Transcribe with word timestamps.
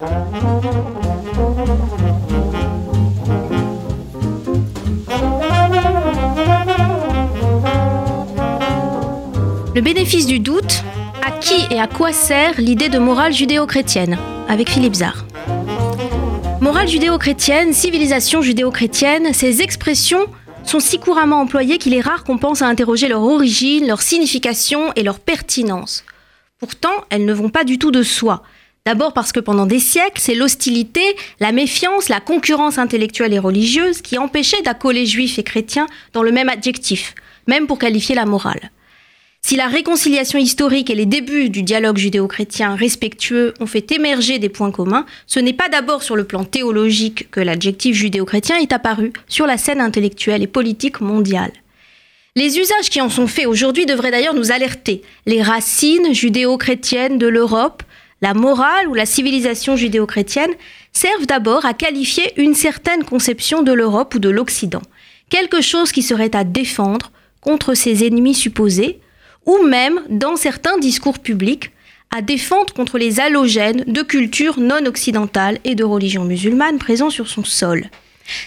Le 0.00 0.06
bénéfice 9.80 10.26
du 10.26 10.38
doute, 10.38 10.84
à 11.26 11.32
qui 11.32 11.56
et 11.72 11.80
à 11.80 11.88
quoi 11.88 12.12
sert 12.12 12.60
l'idée 12.60 12.88
de 12.88 13.00
morale 13.00 13.32
judéo-chrétienne 13.32 14.16
Avec 14.48 14.70
Philippe 14.70 14.94
Zard. 14.94 15.26
Morale 16.60 16.86
judéo-chrétienne, 16.86 17.72
civilisation 17.72 18.40
judéo-chrétienne, 18.40 19.34
ces 19.34 19.62
expressions 19.62 20.28
sont 20.62 20.78
si 20.78 21.00
couramment 21.00 21.40
employées 21.40 21.78
qu'il 21.78 21.94
est 21.94 22.00
rare 22.00 22.22
qu'on 22.22 22.38
pense 22.38 22.62
à 22.62 22.68
interroger 22.68 23.08
leur 23.08 23.24
origine, 23.24 23.88
leur 23.88 24.02
signification 24.02 24.92
et 24.94 25.02
leur 25.02 25.18
pertinence. 25.18 26.04
Pourtant, 26.60 27.04
elles 27.10 27.24
ne 27.24 27.32
vont 27.32 27.50
pas 27.50 27.64
du 27.64 27.80
tout 27.80 27.90
de 27.90 28.04
soi. 28.04 28.44
D'abord 28.88 29.12
parce 29.12 29.32
que 29.32 29.40
pendant 29.40 29.66
des 29.66 29.80
siècles, 29.80 30.18
c'est 30.18 30.34
l'hostilité, 30.34 31.02
la 31.40 31.52
méfiance, 31.52 32.08
la 32.08 32.20
concurrence 32.20 32.78
intellectuelle 32.78 33.34
et 33.34 33.38
religieuse 33.38 34.00
qui 34.00 34.16
empêchaient 34.16 34.62
d'accoler 34.62 35.04
juifs 35.04 35.38
et 35.38 35.42
chrétiens 35.42 35.86
dans 36.14 36.22
le 36.22 36.32
même 36.32 36.48
adjectif, 36.48 37.14
même 37.46 37.66
pour 37.66 37.78
qualifier 37.78 38.14
la 38.14 38.24
morale. 38.24 38.70
Si 39.42 39.56
la 39.56 39.66
réconciliation 39.66 40.38
historique 40.38 40.88
et 40.88 40.94
les 40.94 41.04
débuts 41.04 41.50
du 41.50 41.62
dialogue 41.62 41.98
judéo-chrétien 41.98 42.76
respectueux 42.76 43.52
ont 43.60 43.66
fait 43.66 43.92
émerger 43.92 44.38
des 44.38 44.48
points 44.48 44.72
communs, 44.72 45.04
ce 45.26 45.38
n'est 45.38 45.52
pas 45.52 45.68
d'abord 45.68 46.02
sur 46.02 46.16
le 46.16 46.24
plan 46.24 46.44
théologique 46.44 47.30
que 47.30 47.40
l'adjectif 47.40 47.94
judéo-chrétien 47.94 48.56
est 48.56 48.72
apparu 48.72 49.12
sur 49.26 49.46
la 49.46 49.58
scène 49.58 49.82
intellectuelle 49.82 50.42
et 50.42 50.46
politique 50.46 51.02
mondiale. 51.02 51.52
Les 52.38 52.56
usages 52.56 52.88
qui 52.88 53.00
en 53.00 53.10
sont 53.10 53.26
faits 53.26 53.48
aujourd'hui 53.48 53.84
devraient 53.84 54.12
d'ailleurs 54.12 54.32
nous 54.32 54.52
alerter. 54.52 55.02
Les 55.26 55.42
racines 55.42 56.14
judéo-chrétiennes 56.14 57.18
de 57.18 57.26
l'Europe, 57.26 57.82
la 58.20 58.34
morale 58.34 58.88
ou 58.88 58.94
la 58.94 59.06
civilisation 59.06 59.76
judéo-chrétienne 59.76 60.52
servent 60.92 61.26
d'abord 61.26 61.64
à 61.64 61.74
qualifier 61.74 62.32
une 62.40 62.54
certaine 62.54 63.04
conception 63.04 63.62
de 63.62 63.72
l'Europe 63.72 64.14
ou 64.14 64.18
de 64.18 64.28
l'Occident, 64.28 64.82
quelque 65.30 65.60
chose 65.60 65.92
qui 65.92 66.02
serait 66.02 66.34
à 66.34 66.44
défendre 66.44 67.12
contre 67.40 67.74
ses 67.74 68.06
ennemis 68.06 68.34
supposés, 68.34 69.00
ou 69.46 69.62
même 69.64 70.02
dans 70.08 70.36
certains 70.36 70.78
discours 70.78 71.18
publics 71.18 71.70
à 72.14 72.22
défendre 72.22 72.72
contre 72.72 72.98
les 72.98 73.20
halogènes 73.20 73.84
de 73.86 74.02
culture 74.02 74.58
non 74.58 74.86
occidentale 74.86 75.58
et 75.64 75.74
de 75.74 75.84
religion 75.84 76.24
musulmane 76.24 76.78
présents 76.78 77.10
sur 77.10 77.28
son 77.28 77.44
sol. 77.44 77.90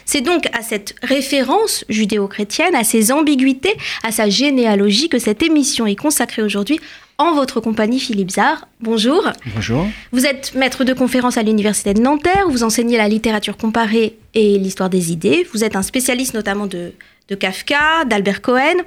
C'est 0.06 0.22
donc 0.22 0.46
à 0.54 0.62
cette 0.62 0.96
référence 1.02 1.86
judéo-chrétienne, 1.90 2.76
à 2.76 2.84
ses 2.84 3.12
ambiguïtés, 3.12 3.76
à 4.04 4.12
sa 4.12 4.30
généalogie 4.30 5.10
que 5.10 5.20
cette 5.20 5.42
émission 5.42 5.88
est 5.88 5.96
consacrée 5.96 6.44
aujourd'hui 6.44 6.80
en 7.22 7.36
votre 7.36 7.60
compagnie, 7.60 8.00
Philippe 8.00 8.32
Zard. 8.32 8.68
Bonjour. 8.80 9.30
Bonjour. 9.54 9.86
Vous 10.12 10.26
êtes 10.26 10.56
maître 10.56 10.84
de 10.84 10.94
conférence 10.94 11.38
à 11.38 11.44
l'Université 11.44 11.94
de 11.94 12.02
Nanterre, 12.02 12.50
vous 12.50 12.64
enseignez 12.64 12.98
la 12.98 13.08
littérature 13.08 13.58
comparée 13.58 14.18
et 14.34 14.58
l'histoire 14.58 14.90
des 14.90 15.12
idées. 15.12 15.48
Vous 15.54 15.64
êtes 15.64 15.76
un 15.76 15.84
spécialiste 15.84 16.34
notamment 16.34 16.66
de, 16.66 16.94
de 17.30 17.36
Kafka, 17.36 18.06
d'Albert 18.08 18.42
Cohen, 18.42 18.84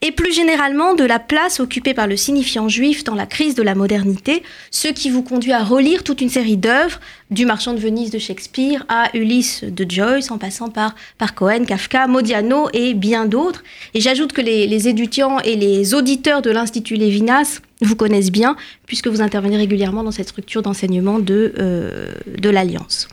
et 0.00 0.12
plus 0.12 0.32
généralement 0.32 0.94
de 0.94 1.04
la 1.04 1.18
place 1.18 1.60
occupée 1.60 1.92
par 1.92 2.06
le 2.06 2.16
signifiant 2.16 2.68
juif 2.68 3.04
dans 3.04 3.14
la 3.14 3.26
crise 3.26 3.54
de 3.54 3.62
la 3.62 3.74
modernité, 3.74 4.42
ce 4.70 4.88
qui 4.88 5.10
vous 5.10 5.22
conduit 5.22 5.52
à 5.52 5.62
relire 5.62 6.02
toute 6.04 6.20
une 6.20 6.30
série 6.30 6.56
d'œuvres, 6.56 7.00
du 7.30 7.46
Marchand 7.46 7.74
de 7.74 7.80
Venise 7.80 8.10
de 8.10 8.18
Shakespeare 8.18 8.84
à 8.88 9.10
Ulysse 9.14 9.64
de 9.64 9.84
Joyce, 9.88 10.30
en 10.30 10.38
passant 10.38 10.70
par, 10.70 10.94
par 11.18 11.34
Cohen, 11.34 11.64
Kafka, 11.64 12.06
Modiano 12.06 12.68
et 12.72 12.94
bien 12.94 13.26
d'autres. 13.26 13.62
Et 13.94 14.00
j'ajoute 14.00 14.32
que 14.32 14.40
les, 14.40 14.88
étudiants 14.88 15.40
et 15.40 15.56
les 15.56 15.94
auditeurs 15.94 16.42
de 16.42 16.50
l'Institut 16.50 16.94
Lévinas 16.94 17.60
vous 17.82 17.96
connaissent 17.96 18.32
bien, 18.32 18.56
puisque 18.86 19.08
vous 19.08 19.20
intervenez 19.20 19.56
régulièrement 19.56 20.02
dans 20.02 20.10
cette 20.10 20.28
structure 20.28 20.62
d'enseignement 20.62 21.18
de, 21.18 21.54
euh, 21.58 22.12
de 22.38 22.50
l'Alliance. 22.50 23.08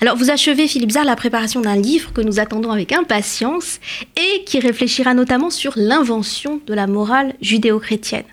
Alors, 0.00 0.16
vous 0.16 0.30
achevez, 0.30 0.68
Philippe 0.68 0.92
Zard, 0.92 1.04
la 1.04 1.16
préparation 1.16 1.60
d'un 1.60 1.76
livre 1.76 2.12
que 2.12 2.20
nous 2.20 2.38
attendons 2.38 2.70
avec 2.70 2.92
impatience 2.92 3.80
et 4.16 4.44
qui 4.44 4.60
réfléchira 4.60 5.14
notamment 5.14 5.50
sur 5.50 5.72
l'invention 5.76 6.60
de 6.66 6.74
la 6.74 6.86
morale 6.86 7.34
judéo-chrétienne. 7.40 8.24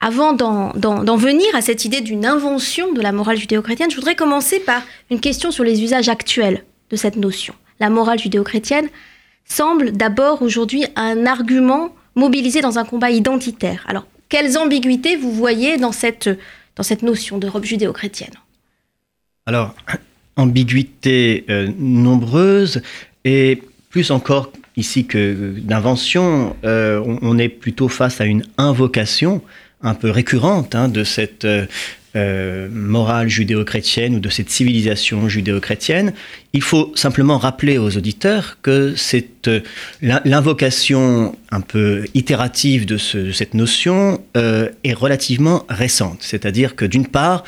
Avant 0.00 0.32
d'en 0.32 1.16
venir 1.16 1.46
à 1.54 1.60
cette 1.60 1.84
idée 1.84 2.00
d'une 2.00 2.26
invention 2.26 2.92
de 2.92 3.00
la 3.00 3.12
morale 3.12 3.36
judéo-chrétienne, 3.36 3.90
je 3.90 3.96
voudrais 3.96 4.16
commencer 4.16 4.58
par 4.58 4.82
une 5.10 5.20
question 5.20 5.52
sur 5.52 5.62
les 5.62 5.82
usages 5.82 6.08
actuels 6.08 6.64
de 6.90 6.96
cette 6.96 7.16
notion. 7.16 7.54
La 7.78 7.88
morale 7.88 8.18
judéo-chrétienne 8.18 8.88
semble 9.44 9.92
d'abord 9.92 10.42
aujourd'hui 10.42 10.86
un 10.96 11.26
argument 11.26 11.94
mobilisé 12.16 12.60
dans 12.60 12.78
un 12.78 12.84
combat 12.84 13.10
identitaire. 13.10 13.84
Alors, 13.86 14.06
quelles 14.32 14.56
ambiguïtés 14.56 15.16
vous 15.16 15.30
voyez 15.30 15.76
dans 15.76 15.92
cette, 15.92 16.30
dans 16.76 16.82
cette 16.82 17.02
notion 17.02 17.36
d'Europe 17.36 17.66
judéo-chrétienne? 17.66 18.32
Alors, 19.44 19.74
ambiguïtés 20.36 21.44
euh, 21.50 21.68
nombreuses 21.78 22.80
et 23.26 23.62
plus 23.90 24.10
encore 24.10 24.50
ici 24.78 25.04
que 25.04 25.54
d'invention, 25.58 26.56
euh, 26.64 27.02
on, 27.20 27.36
est 27.36 27.50
plutôt 27.50 27.88
face 27.88 28.22
à 28.22 28.24
une 28.24 28.46
invocation 28.56 29.42
un 29.82 29.92
peu 29.92 30.08
récurrente 30.08 30.74
hein, 30.74 30.88
de 30.88 31.04
cette 31.04 31.44
euh, 31.44 31.66
morale 32.14 33.28
judéo-chrétienne 33.28 34.14
ou 34.14 34.20
de 34.20 34.28
cette 34.28 34.50
civilisation 34.50 35.28
judéo-chrétienne. 35.28 36.12
Il 36.52 36.62
faut 36.62 36.92
simplement 36.94 37.38
rappeler 37.38 37.78
aux 37.78 37.96
auditeurs 37.96 38.58
que 38.62 38.94
c'est 38.96 39.28
l'invocation 40.02 41.34
un 41.50 41.60
peu 41.60 42.04
itérative 42.14 42.84
de, 42.86 42.98
de 43.14 43.32
cette 43.32 43.54
notion 43.54 44.22
est 44.34 44.92
relativement 44.92 45.64
récente. 45.68 46.18
C'est-à-dire 46.20 46.76
que 46.76 46.84
d'une 46.84 47.06
part, 47.06 47.44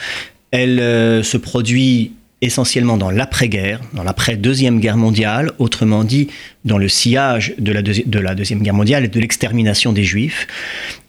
elle 0.50 1.24
se 1.24 1.36
produit 1.36 2.12
essentiellement 2.40 2.96
dans 2.96 3.10
l'après-guerre, 3.10 3.80
dans 3.94 4.02
l'après-deuxième 4.02 4.80
guerre 4.80 4.96
mondiale, 4.96 5.52
autrement 5.58 6.04
dit 6.04 6.28
dans 6.64 6.78
le 6.78 6.88
sillage 6.88 7.54
de 7.58 7.72
la, 7.72 7.82
de 7.82 8.18
la 8.18 8.34
deuxième 8.34 8.62
guerre 8.62 8.74
mondiale 8.74 9.04
et 9.04 9.08
de 9.08 9.20
l'extermination 9.20 9.92
des 9.92 10.04
juifs, 10.04 10.46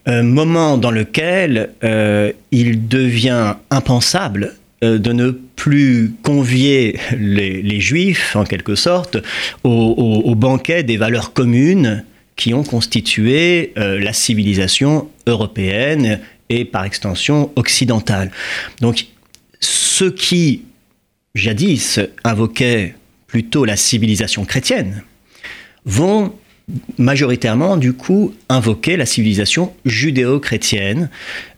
moment 0.07 0.77
dans 0.77 0.91
lequel 0.91 1.71
euh, 1.83 2.31
il 2.51 2.87
devient 2.87 3.55
impensable 3.71 4.53
euh, 4.83 4.97
de 4.97 5.13
ne 5.13 5.31
plus 5.31 6.13
convier 6.21 6.99
les, 7.17 7.79
juifs, 7.79 8.35
en 8.35 8.43
quelque 8.43 8.75
sorte, 8.75 9.17
au, 9.63 10.35
banquet 10.35 10.83
des 10.83 10.97
valeurs 10.97 11.33
communes 11.33 12.03
qui 12.35 12.53
ont 12.53 12.63
constitué 12.63 13.71
euh, 13.77 13.99
la 13.99 14.11
civilisation 14.11 15.07
européenne 15.27 16.19
et 16.49 16.65
par 16.65 16.83
extension 16.83 17.51
occidentale. 17.55 18.31
Donc, 18.81 19.07
ce 19.61 20.05
qui 20.05 20.63
jadis 21.35 21.99
invoquaient 22.23 22.95
plutôt 23.27 23.65
la 23.65 23.75
civilisation 23.75 24.45
chrétienne, 24.45 25.03
vont 25.85 26.33
majoritairement 26.97 27.77
du 27.77 27.93
coup 27.93 28.33
invoquer 28.49 28.97
la 28.97 29.05
civilisation 29.05 29.73
judéo-chrétienne. 29.85 31.09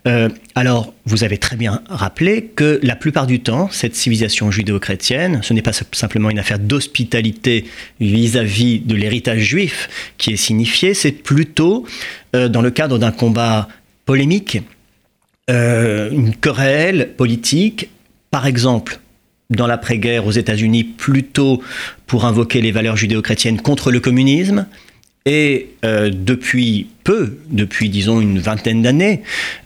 Euh, 0.05 0.27
alors, 0.55 0.93
vous 1.05 1.23
avez 1.23 1.37
très 1.37 1.55
bien 1.55 1.81
rappelé 1.87 2.51
que 2.55 2.79
la 2.83 2.95
plupart 2.95 3.25
du 3.25 3.39
temps, 3.39 3.69
cette 3.71 3.95
civilisation 3.95 4.51
judéo-chrétienne, 4.51 5.39
ce 5.43 5.53
n'est 5.53 5.61
pas 5.61 5.71
simplement 5.93 6.29
une 6.29 6.39
affaire 6.39 6.59
d'hospitalité 6.59 7.65
vis-à-vis 7.99 8.79
de 8.79 8.95
l'héritage 8.95 9.39
juif 9.39 10.13
qui 10.17 10.33
est 10.33 10.37
signifié, 10.37 10.93
c'est 10.93 11.11
plutôt 11.11 11.85
euh, 12.35 12.49
dans 12.49 12.61
le 12.61 12.71
cadre 12.71 12.99
d'un 12.99 13.11
combat 13.11 13.69
polémique, 14.05 14.61
euh, 15.49 16.09
une 16.11 16.35
querelle 16.35 17.13
politique, 17.15 17.89
par 18.29 18.45
exemple 18.45 18.99
dans 19.49 19.67
l'après-guerre 19.67 20.25
aux 20.25 20.31
États-Unis 20.31 20.83
plutôt 20.83 21.61
pour 22.05 22.25
invoquer 22.25 22.61
les 22.61 22.71
valeurs 22.71 22.97
judéo-chrétiennes 22.97 23.61
contre 23.61 23.91
le 23.91 23.99
communisme. 23.99 24.67
Et 25.27 25.71
euh, 25.83 26.09
depuis 26.09 26.87
peu, 27.03 27.37
depuis 27.49 27.89
disons 27.89 28.21
une 28.21 28.39
vingtaine 28.39 28.81
d'années, 28.81 29.23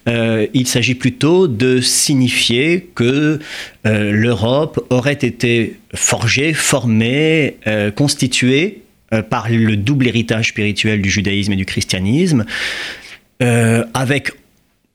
euh, 0.09 0.47
il 0.55 0.67
s'agit 0.67 0.95
plutôt 0.95 1.47
de 1.47 1.81
signifier 1.81 2.89
que 2.95 3.37
euh, 3.85 4.11
l'Europe 4.11 4.83
aurait 4.89 5.13
été 5.13 5.77
forgée, 5.93 6.53
formée, 6.53 7.57
constituée 7.95 8.81
par 9.29 9.49
le 9.49 9.75
double 9.75 10.07
héritage 10.07 10.49
spirituel 10.49 11.01
du 11.01 11.11
judaïsme 11.11 11.51
et 11.51 11.57
du 11.57 11.65
christianisme, 11.65 12.45
avec 13.41 14.31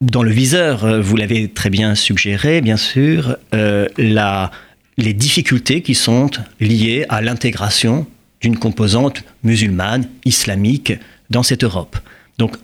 dans 0.01 0.23
le 0.23 0.31
viseur, 0.31 1.03
vous 1.03 1.17
l'avez 1.17 1.49
très 1.49 1.69
bien 1.69 1.95
suggéré, 1.95 2.63
bien 2.63 2.79
sûr, 2.79 3.37
la 3.53 4.51
les 4.97 5.13
difficultés 5.13 5.83
qui 5.83 5.95
sont 5.95 6.31
liées 6.61 7.05
à 7.09 7.21
l'intégration 7.21 8.07
d'une 8.41 8.59
composante 8.59 9.25
musulmane, 9.43 10.09
islamique, 10.25 10.93
dans 11.31 11.43
cette 11.43 11.65
Europe. 11.65 11.97
Donc, 12.39 12.57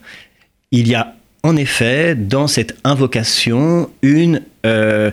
il 0.71 0.89
y 0.89 0.95
a 0.95 1.17
en 1.43 1.57
effet 1.57 2.15
dans 2.15 2.47
cette 2.47 2.77
invocation 2.85 3.91
une, 4.03 4.43
euh, 4.65 5.11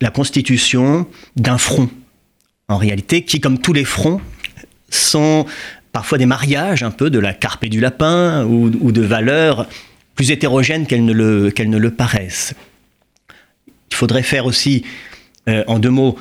la 0.00 0.10
constitution 0.10 1.06
d'un 1.36 1.58
front, 1.58 1.90
en 2.68 2.76
réalité, 2.76 3.24
qui, 3.24 3.40
comme 3.40 3.58
tous 3.58 3.72
les 3.72 3.84
fronts, 3.84 4.20
sont 4.90 5.46
parfois 5.92 6.18
des 6.18 6.26
mariages 6.26 6.82
un 6.82 6.90
peu 6.90 7.10
de 7.10 7.18
la 7.18 7.34
carpe 7.34 7.64
et 7.64 7.68
du 7.68 7.80
lapin 7.80 8.44
ou, 8.44 8.70
de 8.70 9.02
valeurs 9.02 9.68
plus 10.14 10.30
hétérogènes 10.30 10.86
qu'elles 10.86 11.04
ne, 11.04 11.50
qu'elles 11.50 11.70
ne 11.70 11.78
le 11.78 11.90
paraissent. 11.90 12.54
Il 13.90 13.96
faudrait 13.96 14.22
faire 14.22 14.46
aussi 14.46 14.84
euh, 15.48 15.64
en 15.66 15.78
deux 15.78 15.90
mots, 15.90 16.16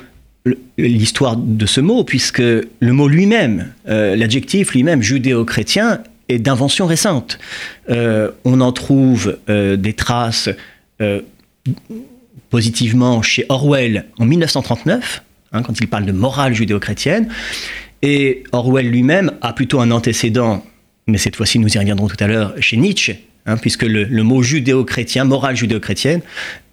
l'histoire 0.77 1.35
de 1.37 1.65
ce 1.65 1.81
mot, 1.81 2.03
puisque 2.03 2.39
le 2.41 2.93
mot 2.93 3.07
lui-même, 3.07 3.73
euh, 3.87 4.15
l'adjectif 4.15 4.73
lui-même, 4.73 5.01
judéo-chrétien, 5.01 6.01
est 6.29 6.39
d'invention 6.39 6.85
récente. 6.85 7.39
Euh, 7.89 8.31
on 8.45 8.61
en 8.61 8.71
trouve 8.71 9.37
euh, 9.49 9.75
des 9.75 9.93
traces 9.93 10.49
positivement 12.51 13.23
chez 13.23 13.43
Orwell 13.49 14.05
en 14.19 14.25
1939, 14.25 15.23
hein, 15.51 15.63
quand 15.63 15.79
il 15.79 15.87
parle 15.87 16.05
de 16.05 16.11
morale 16.11 16.53
judéo-chrétienne, 16.53 17.27
et 18.03 18.43
Orwell 18.51 18.87
lui-même 18.87 19.31
a 19.41 19.53
plutôt 19.53 19.79
un 19.79 19.89
antécédent, 19.89 20.63
mais 21.07 21.17
cette 21.17 21.35
fois-ci 21.35 21.57
nous 21.57 21.73
y 21.73 21.79
reviendrons 21.79 22.07
tout 22.07 22.23
à 22.23 22.27
l'heure, 22.27 22.53
chez 22.59 22.77
Nietzsche, 22.77 23.15
Hein, 23.47 23.57
puisque 23.57 23.83
le, 23.83 24.05
mot 24.21 24.43
judéo-chrétien, 24.43 25.23
morale 25.23 25.55
judéo-chrétienne, 25.55 26.21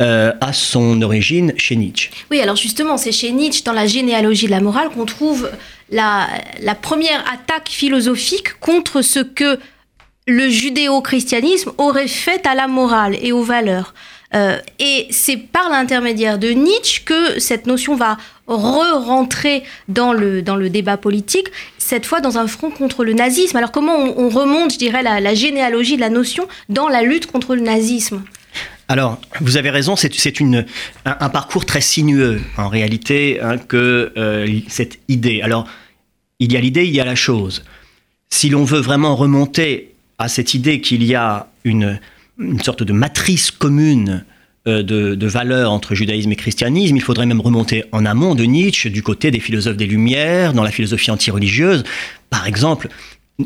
euh, 0.02 0.32
a 0.42 0.52
son 0.52 1.00
origine 1.00 1.54
chez 1.56 1.76
Nietzsche. 1.76 2.10
Oui, 2.30 2.40
alors 2.40 2.56
justement, 2.56 2.98
c'est 2.98 3.12
chez 3.12 3.32
Nietzsche, 3.32 3.62
dans 3.64 3.72
la 3.72 3.86
généalogie 3.86 4.46
de 4.46 4.50
la 4.50 4.60
morale, 4.60 4.90
qu'on 4.90 5.06
trouve 5.06 5.50
la, 5.90 6.28
première 6.82 7.24
attaque 7.32 7.70
philosophique 7.70 8.58
contre 8.60 9.00
ce 9.00 9.20
que 9.20 9.58
le 10.26 10.50
judéo-christianisme 10.50 11.72
aurait 11.78 12.06
fait 12.06 12.46
à 12.46 12.54
la 12.54 12.68
morale 12.68 13.16
et 13.22 13.32
aux 13.32 13.42
valeurs. 13.42 13.94
Euh, 14.34 14.58
et 14.78 15.06
c'est 15.10 15.38
par 15.38 15.70
l'intermédiaire 15.70 16.38
de 16.38 16.50
Nietzsche 16.50 17.02
que 17.02 17.40
cette 17.40 17.66
notion 17.66 17.96
va 17.96 18.18
re-rentrer 18.56 19.62
dans 19.88 20.12
le, 20.12 20.42
dans 20.42 20.56
le 20.56 20.70
débat 20.70 20.96
politique, 20.96 21.48
cette 21.78 22.06
fois 22.06 22.20
dans 22.20 22.38
un 22.38 22.46
front 22.46 22.70
contre 22.70 23.04
le 23.04 23.12
nazisme. 23.12 23.56
Alors 23.56 23.72
comment 23.72 23.96
on, 23.96 24.28
remonte, 24.28 24.72
je 24.72 24.78
dirais, 24.78 25.02
la, 25.02 25.34
généalogie 25.34 25.96
de 25.96 26.00
la 26.00 26.10
notion 26.10 26.48
dans 26.68 26.88
la 26.88 27.02
lutte 27.02 27.26
contre 27.26 27.54
le 27.54 27.62
nazisme? 27.62 28.22
Alors, 28.88 29.20
vous 29.42 29.58
avez 29.58 29.68
raison, 29.68 29.96
c'est 29.96 30.40
un, 30.40 30.64
un, 31.04 31.28
parcours 31.28 31.66
très 31.66 31.82
sinueux, 31.82 32.40
en 32.56 32.68
réalité, 32.68 33.38
hein, 33.42 33.58
que 33.58 34.12
euh, 34.16 34.60
cette 34.68 34.98
idée. 35.08 35.42
Alors, 35.42 35.68
il 36.38 36.52
y 36.52 36.56
a 36.56 36.60
l'idée, 36.60 36.86
il 36.86 36.94
y 36.94 37.00
a 37.00 37.04
la 37.04 37.14
chose. 37.14 37.64
Si 38.30 38.48
l'on 38.48 38.64
veut 38.64 38.80
vraiment 38.80 39.14
remonter 39.14 39.94
à 40.16 40.28
cette 40.28 40.54
idée 40.54 40.80
qu'il 40.80 41.04
y 41.04 41.14
a 41.14 41.48
une, 41.64 42.00
une 42.38 42.62
sorte 42.62 42.82
de 42.82 42.92
matrice 42.92 43.50
commune 43.50 44.24
euh, 44.68 44.82
de, 44.82 45.26
valeurs 45.26 45.72
entre 45.72 45.94
judaïsme 45.94 46.32
et 46.32 46.36
christianisme. 46.36 46.96
Il 46.96 47.02
faudrait 47.02 47.26
même 47.26 47.40
remonter 47.40 47.84
en 47.92 48.04
amont 48.04 48.34
de 48.34 48.44
Nietzsche, 48.44 48.90
du 48.90 49.02
côté 49.02 49.30
des 49.30 49.40
philosophes 49.40 49.76
des 49.76 49.86
Lumières, 49.86 50.52
dans 50.52 50.62
la 50.62 50.70
philosophie 50.70 51.10
anti-religieuse. 51.10 51.84
Par 52.30 52.46
exemple, 52.46 52.88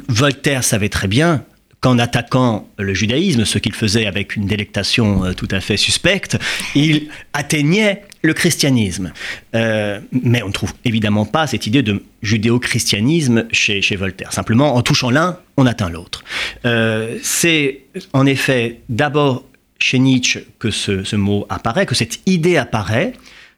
Voltaire 0.09 0.65
savait 0.65 0.89
très 0.89 1.09
bien 1.09 1.45
qu'en 1.81 1.99
attaquant 1.99 2.69
le 2.79 2.95
judaïsme, 2.95 3.45
ce 3.45 3.59
qu'il 3.59 3.75
faisait 3.75 4.07
avec 4.07 4.37
une 4.37 4.47
délectation 4.47 5.25
euh, 5.25 5.33
tout 5.33 5.49
à 5.51 5.61
fait 5.61 5.77
suspecte, 5.77 6.39
il 6.75 7.09
atteignait 7.33 8.03
le 8.23 8.35
christianisme. 8.35 9.13
Euh, 9.55 10.01
mais 10.13 10.43
on 10.43 10.49
ne 10.49 10.53
trouve 10.53 10.73
évidemment 10.85 11.25
pas 11.25 11.47
cette 11.47 11.67
idée 11.67 11.83
de 11.83 12.03
judéo-christianisme 12.23 13.47
chez, 13.51 13.83
chez, 13.83 13.97
Voltaire. 13.97 14.33
Simplement, 14.33 14.77
en 14.77 14.83
touchant 14.83 15.11
l'un, 15.11 15.39
on 15.57 15.67
atteint 15.67 15.91
l'autre. 15.91 16.23
C'est 17.23 17.81
en 18.13 18.27
effet 18.27 18.79
d'abord 18.89 19.45
chez 19.83 19.99
Nietzsche 19.99 20.41
que 20.59 20.71
ce, 20.71 21.17
mot 21.17 21.47
apparaît, 21.49 21.87
que 21.87 21.95
cette 21.95 22.21
idée 22.27 22.57
apparaît 22.57 23.13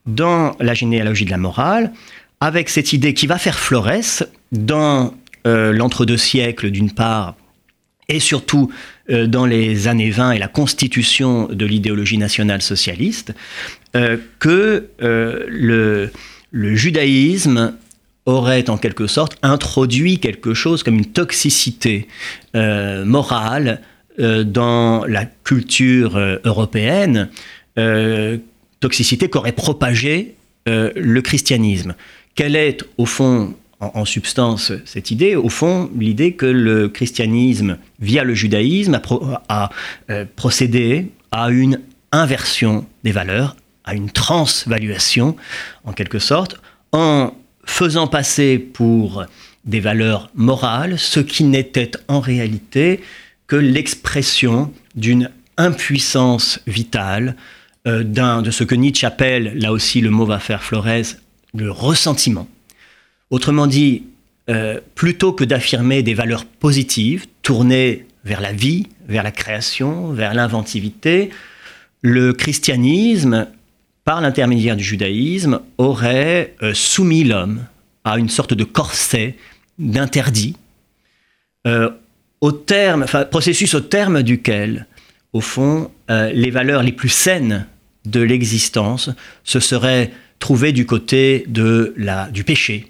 dans 0.07 0.57
la 0.59 0.75
généalogie 0.75 1.25
de 1.25 1.31
la 1.31 1.39
morale, 1.39 1.93
avec 2.41 2.69
cette 2.69 2.93
idée 2.93 3.15
qui 3.15 3.27
va 3.27 3.39
faire 3.39 3.59
florès 3.59 4.25
dans 4.53 5.15
euh, 5.47 5.73
l'entre-deux 5.73 6.17
siècles 6.17 6.71
d'une 6.71 6.91
part, 6.91 7.37
et 8.09 8.21
surtout 8.21 8.71
euh, 9.11 9.27
dans 9.27 9.47
les 9.47 9.89
années 9.89 10.11
20 10.11 10.33
et 10.33 10.39
la 10.39 10.49
constitution 10.49 11.47
de 11.47 11.67
l'idéologie 11.67 12.19
nationale 12.19 12.63
socialiste, 12.63 13.35
euh, 13.97 14.17
que 14.39 14.89
le, 14.99 16.11
judaïsme 16.53 17.77
aurait 18.27 18.71
en 18.71 18.79
quelque 18.79 19.07
sorte 19.07 19.37
introduit 19.43 20.19
quelque 20.19 20.55
chose 20.55 20.83
comme 20.83 20.97
une 20.97 21.13
toxicité 21.13 22.09
morale 22.55 23.81
dans 24.19 25.05
la 25.07 25.25
culture 25.25 26.17
euh, 26.17 26.39
européenne, 26.45 27.29
euh, 27.79 28.39
toxicité 28.81 29.29
qu'aurait 29.29 29.53
propagé 29.53 30.35
le 30.67 31.21
christianisme. 31.21 31.95
Quelle 32.35 32.57
est, 32.57 32.85
au 32.97 33.05
fond, 33.05 33.55
en, 33.81 34.05
substance, 34.07 34.73
cette 34.87 35.11
idée? 35.11 35.37
Au 35.37 35.51
fond, 35.51 35.91
l'idée 35.99 36.33
que 36.33 36.47
le 36.47 36.89
christianisme, 36.89 37.77
via 38.01 38.25
le 38.25 38.33
judaïsme, 38.33 38.99
a, 39.51 39.71
procédé 40.37 41.11
à 41.33 41.51
une 41.51 41.81
inversion 42.13 42.87
des 43.05 43.13
valeurs, 43.13 43.57
à 43.85 43.95
une 43.95 44.09
transvaluation, 44.09 45.37
en 45.85 45.93
quelque 45.93 46.19
sorte, 46.19 46.57
en 46.93 47.35
faisant 47.67 48.07
passer 48.07 48.59
pour 48.59 49.27
des 49.67 49.81
valeurs 49.81 50.31
morales 50.35 50.99
ce 50.99 51.21
qui 51.21 51.45
n'était 51.45 51.91
en 52.09 52.21
réalité 52.21 53.01
que 53.55 53.59
l'expression 53.61 54.73
d'une 54.97 55.31
impuissance 55.57 56.59
vitale, 56.67 57.37
euh, 57.87 58.03
de 58.03 58.51
ce 58.51 58.65
que 58.65 58.75
Nietzsche 58.75 59.07
appelle, 59.07 59.57
là 59.57 59.71
aussi 59.71 60.01
le 60.01 60.11
mot 60.11 60.27
va 60.27 60.41
faire 60.41 60.65
Flores, 60.65 61.15
le 61.55 61.71
ressentiment. 61.71 62.49
Autrement 63.31 63.69
dit, 63.69 64.07
euh, 64.51 64.81
plutôt 64.97 65.33
que 65.33 65.45
d'affirmer 65.45 66.03
des 66.03 66.15
valeurs 66.15 66.47
positives, 66.47 67.27
tournées 67.43 68.07
vers 68.25 68.41
la 68.41 68.51
vie, 68.51 68.89
vers 69.07 69.23
la 69.23 69.31
création, 69.31 70.09
vers 70.09 70.35
l'inventivité, 70.35 71.31
le 72.03 72.33
christianisme, 72.33 73.47
par 74.03 74.21
l'intermédiaire 74.21 74.75
du 74.75 74.83
judaïsme, 74.83 75.61
aurait 75.79 76.57
euh, 76.65 76.75
soumis 76.75 77.23
l'homme 77.23 77.65
à 78.03 78.19
une 78.19 78.31
sorte 78.31 78.53
de 78.53 78.65
corset 78.65 79.37
d'interdit, 79.79 80.57
au 82.45 82.53
terme, 82.53 83.07
processus 83.31 83.73
au 83.73 83.81
terme 83.81 84.23
duquel, 84.23 84.87
au 85.33 85.41
fond, 85.41 85.91
euh, 86.11 86.31
les 86.31 86.51
valeurs 86.51 86.83
les 86.83 86.93
plus 86.93 87.09
saines 87.09 87.67
de 88.05 88.21
l'existence 88.21 89.09
se 89.45 89.61
seraient 89.61 90.11
trouvées 90.41 90.73
du 90.73 90.85
côté 90.85 91.47
de 91.49 91.95
la, 91.97 92.29
du 92.29 92.45
péché. 92.45 92.89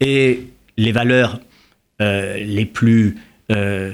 Et 0.00 0.44
les 0.78 0.92
valeurs 0.92 1.40
euh, 2.00 2.38
les 2.38 2.64
plus 2.64 3.18
euh, 3.52 3.92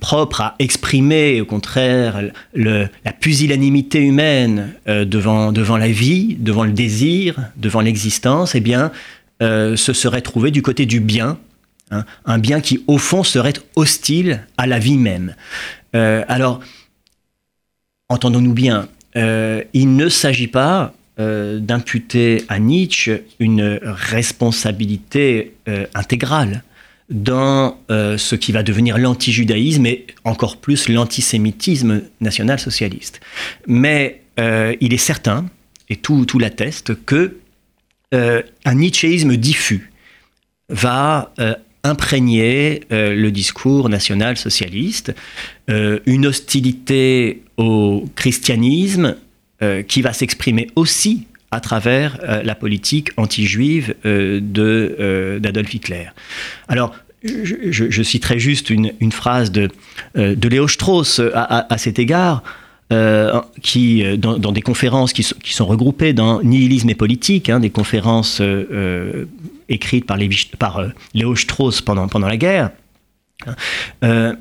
propres 0.00 0.40
à 0.40 0.54
exprimer, 0.58 1.42
au 1.42 1.44
contraire, 1.44 2.22
la 2.54 3.12
pusillanimité 3.20 3.98
humaine 3.98 4.72
devant, 4.86 5.52
devant 5.52 5.76
la 5.76 5.88
vie, 5.88 6.38
devant 6.40 6.64
le 6.64 6.72
désir, 6.72 7.50
devant 7.58 7.82
l'existence, 7.82 8.54
eh 8.54 8.60
bien, 8.60 8.90
se 9.40 9.92
seraient 9.92 10.22
trouvées 10.22 10.50
du 10.50 10.62
côté 10.62 10.86
du 10.86 11.00
bien, 11.00 11.36
Hein, 11.92 12.06
un 12.24 12.38
bien 12.38 12.60
qui, 12.60 12.82
au 12.86 12.96
fond, 12.96 13.22
serait 13.22 13.52
hostile 13.76 14.46
à 14.56 14.66
la 14.66 14.78
vie 14.78 14.96
même. 14.96 15.36
Euh, 15.94 16.24
alors, 16.26 16.60
entendons-nous 18.08 18.54
bien, 18.54 18.88
euh, 19.16 19.62
il 19.74 19.94
ne 19.94 20.08
s'agit 20.08 20.46
pas 20.46 20.94
euh, 21.18 21.58
d'imputer 21.60 22.44
à 22.48 22.58
Nietzsche 22.58 23.24
une 23.38 23.78
responsabilité 23.84 25.54
intégrale 25.94 26.62
dans 27.10 27.76
ce 27.88 28.34
qui 28.36 28.52
va 28.52 28.62
devenir 28.62 28.96
l'antijudaïsme 28.96 29.84
et 29.84 30.06
encore 30.24 30.56
plus 30.56 30.88
l'antisémitisme 30.88 32.02
national-socialiste. 32.22 33.20
Mais 33.66 34.22
il 34.38 34.94
est 34.94 35.04
certain, 35.04 35.44
et 35.90 35.96
tout, 35.96 36.24
tout 36.24 36.38
l'atteste, 36.38 37.04
que 37.04 37.36
un 38.12 38.74
nietzschéisme 38.74 39.36
diffus 39.36 39.92
va 40.70 41.34
imprégner 41.84 42.82
euh, 42.92 43.14
le 43.14 43.30
discours 43.30 43.88
national-socialiste, 43.88 45.14
euh, 45.68 45.98
une 46.06 46.26
hostilité 46.26 47.42
au 47.56 48.04
christianisme 48.14 49.16
euh, 49.62 49.82
qui 49.82 50.02
va 50.02 50.12
s'exprimer 50.12 50.68
aussi 50.76 51.26
à 51.50 51.60
travers 51.60 52.18
la 52.44 52.54
politique 52.54 53.10
anti-juive 53.18 53.94
d'Adolf 54.04 55.74
Hitler. 55.74 56.06
Alors, 56.66 56.94
je, 57.22 58.02
citerai 58.02 58.38
juste 58.38 58.70
une, 58.70 59.12
phrase 59.12 59.52
de, 59.52 59.68
de 60.14 60.48
Léo 60.48 60.66
Strauss 60.66 61.20
à, 61.34 61.76
cet 61.76 61.98
égard. 61.98 62.42
Qui, 63.62 64.04
dans, 64.18 64.52
des 64.52 64.62
conférences 64.62 65.12
qui, 65.12 65.22
sont 65.22 65.66
regroupées 65.66 66.12
dans 66.12 66.42
Nihilisme 66.42 66.90
et 66.90 66.94
politique, 66.94 67.48
hein, 67.48 67.60
des 67.60 67.70
conférences 67.70 68.40
écrite 69.72 70.06
par, 70.06 70.18
par 70.58 70.78
euh, 70.78 70.88
Léo 71.14 71.34
Strauss 71.34 71.80
pendant, 71.80 72.08
pendant 72.08 72.28
la 72.28 72.36
guerre, 72.36 72.70
euh, 74.04 74.34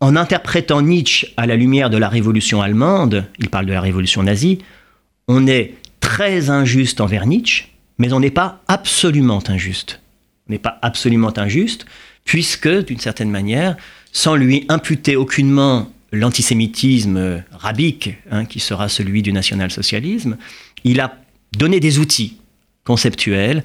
en 0.00 0.16
interprétant 0.16 0.82
Nietzsche 0.82 1.32
à 1.36 1.46
la 1.46 1.56
lumière 1.56 1.90
de 1.90 1.96
la 1.96 2.08
révolution 2.08 2.62
allemande, 2.62 3.24
il 3.38 3.48
parle 3.48 3.66
de 3.66 3.72
la 3.72 3.80
révolution 3.80 4.22
nazie, 4.22 4.58
on 5.28 5.46
est 5.46 5.74
très 6.00 6.50
injuste 6.50 7.00
envers 7.00 7.26
Nietzsche, 7.26 7.68
mais 7.98 8.12
on 8.12 8.20
n'est 8.20 8.30
pas 8.30 8.60
absolument 8.68 9.42
injuste. 9.48 10.00
On 10.48 10.52
n'est 10.52 10.58
pas 10.58 10.78
absolument 10.82 11.32
injuste, 11.38 11.86
puisque, 12.24 12.68
d'une 12.68 12.98
certaine 12.98 13.30
manière, 13.30 13.76
sans 14.12 14.36
lui 14.36 14.66
imputer 14.68 15.16
aucunement 15.16 15.90
l'antisémitisme 16.14 17.42
rabique, 17.52 18.14
hein, 18.30 18.44
qui 18.44 18.60
sera 18.60 18.88
celui 18.88 19.22
du 19.22 19.32
national-socialisme, 19.32 20.36
il 20.84 21.00
a 21.00 21.18
donné 21.56 21.80
des 21.80 21.98
outils 21.98 22.36
conceptuelle 22.84 23.64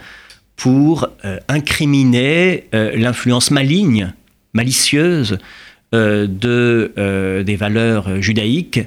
pour 0.56 1.08
incriminer 1.48 2.66
l'influence 2.72 3.52
maligne, 3.52 4.14
malicieuse 4.54 5.38
de, 5.92 7.44
des 7.46 7.56
valeurs 7.56 8.22
judaïques 8.22 8.82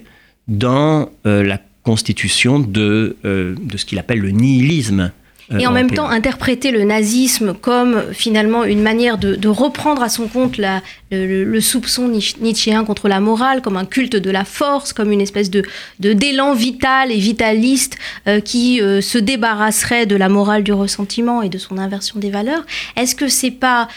dans 0.48 1.10
la 1.24 1.58
constitution 1.82 2.60
de, 2.60 3.16
ce 3.24 3.84
qu'il 3.84 3.98
appelle 3.98 4.20
le 4.20 4.30
nihilisme. 4.30 5.00
euh, 5.00 5.21
et 5.58 5.66
en 5.66 5.72
même 5.72 5.90
temps 5.90 6.08
interpréter 6.08 6.70
le 6.70 6.84
nazisme 6.84 7.54
comme 7.54 8.02
finalement 8.12 8.64
une 8.64 8.82
manière 8.82 9.18
de, 9.18 9.48
reprendre 9.48 10.02
à 10.02 10.08
son 10.08 10.28
compte 10.28 10.56
la, 10.56 10.82
le, 11.10 11.60
soupçon 11.60 12.08
nietzschéen 12.40 12.84
contre 12.84 13.08
la 13.08 13.20
morale, 13.20 13.60
comme 13.60 13.76
un 13.76 13.84
culte 13.84 14.16
de 14.16 14.30
la 14.30 14.44
force, 14.44 14.92
comme 14.92 15.12
une 15.12 15.20
espèce 15.20 15.50
de 15.50 15.62
d'élan 15.98 16.54
vital 16.54 17.12
et 17.12 17.18
vitaliste 17.18 17.96
euh, 18.26 18.40
qui 18.40 18.80
euh, 18.80 19.00
se 19.00 19.18
débarrasserait 19.18 20.06
de 20.06 20.16
la 20.16 20.28
morale 20.28 20.62
du 20.62 20.72
ressentiment 20.72 21.42
et 21.42 21.48
de 21.48 21.58
son 21.58 21.78
inversion 21.78 22.18
des 22.18 22.30
valeurs. 22.30 22.64
Est-ce 22.96 23.14
que 23.14 23.28
c'est 23.28 23.50
pas, 23.50 23.88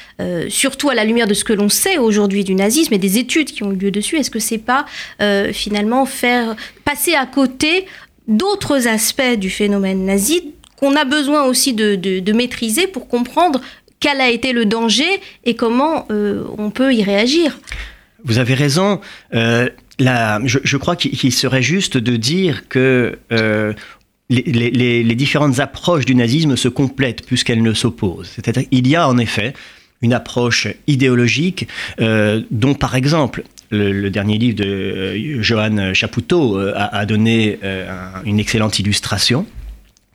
surtout 0.49 0.89
à 0.89 0.95
la 0.95 1.03
lumière 1.03 1.27
de 1.27 1.33
ce 1.33 1.43
que 1.43 1.53
l'on 1.53 1.69
sait 1.69 1.97
aujourd'hui 1.97 2.43
du 2.43 2.55
nazisme 2.55 2.93
et 2.93 2.97
des 2.97 3.17
études 3.17 3.51
qui 3.51 3.63
ont 3.63 3.71
eu 3.71 3.75
lieu 3.75 3.91
dessus, 3.91 4.17
est-ce 4.17 4.31
que 4.31 4.39
c'est 4.39 4.57
pas 4.57 4.85
finalement 5.53 6.05
faire 6.05 6.55
passer 6.83 7.15
à 7.15 7.25
côté 7.25 7.85
d'autres 8.27 8.87
aspects 8.87 9.37
du 9.37 9.49
phénomène 9.49 10.05
nazi 10.05 10.54
qu'on 10.77 10.95
a 10.95 11.05
besoin 11.05 11.43
aussi 11.43 11.73
de, 11.73 12.31
maîtriser 12.31 12.87
pour 12.87 13.07
comprendre 13.07 13.61
quel 13.99 14.21
a 14.21 14.29
été 14.29 14.53
le 14.53 14.65
danger 14.65 15.21
et 15.45 15.55
comment 15.55 16.05
euh, 16.11 16.43
on 16.57 16.69
peut 16.69 16.93
y 16.93 17.03
réagir. 17.03 17.57
Vous 18.23 18.37
avez 18.39 18.53
raison. 18.53 18.99
Euh, 19.33 19.69
je, 19.99 20.77
crois 20.77 20.95
qu'il 20.95 21.31
serait 21.31 21.61
juste 21.61 21.97
de 21.97 22.17
dire 22.17 22.67
que 22.67 23.17
euh, 23.31 23.73
les, 24.29 25.15
différentes 25.15 25.59
approches 25.59 26.05
du 26.05 26.15
nazisme 26.15 26.55
se 26.57 26.67
complètent 26.67 27.25
plus 27.25 27.43
qu'elles 27.43 27.63
ne 27.63 27.73
s'opposent. 27.73 28.31
C'est-à-dire 28.35 28.67
qu'il 28.69 28.87
y 28.87 28.95
a 28.95 29.07
en 29.07 29.17
effet 29.17 29.53
une 30.01 30.13
approche 30.13 30.67
idéologique 30.87 31.67
dont, 31.97 32.73
par 32.73 32.95
exemple, 32.95 33.43
le, 33.69 34.09
dernier 34.09 34.37
livre 34.37 34.57
de 34.57 35.41
Johan 35.41 35.93
Chapoutot 35.93 36.59
a, 36.75 37.05
donné 37.05 37.59
une 38.25 38.39
excellente 38.39 38.79
illustration 38.79 39.45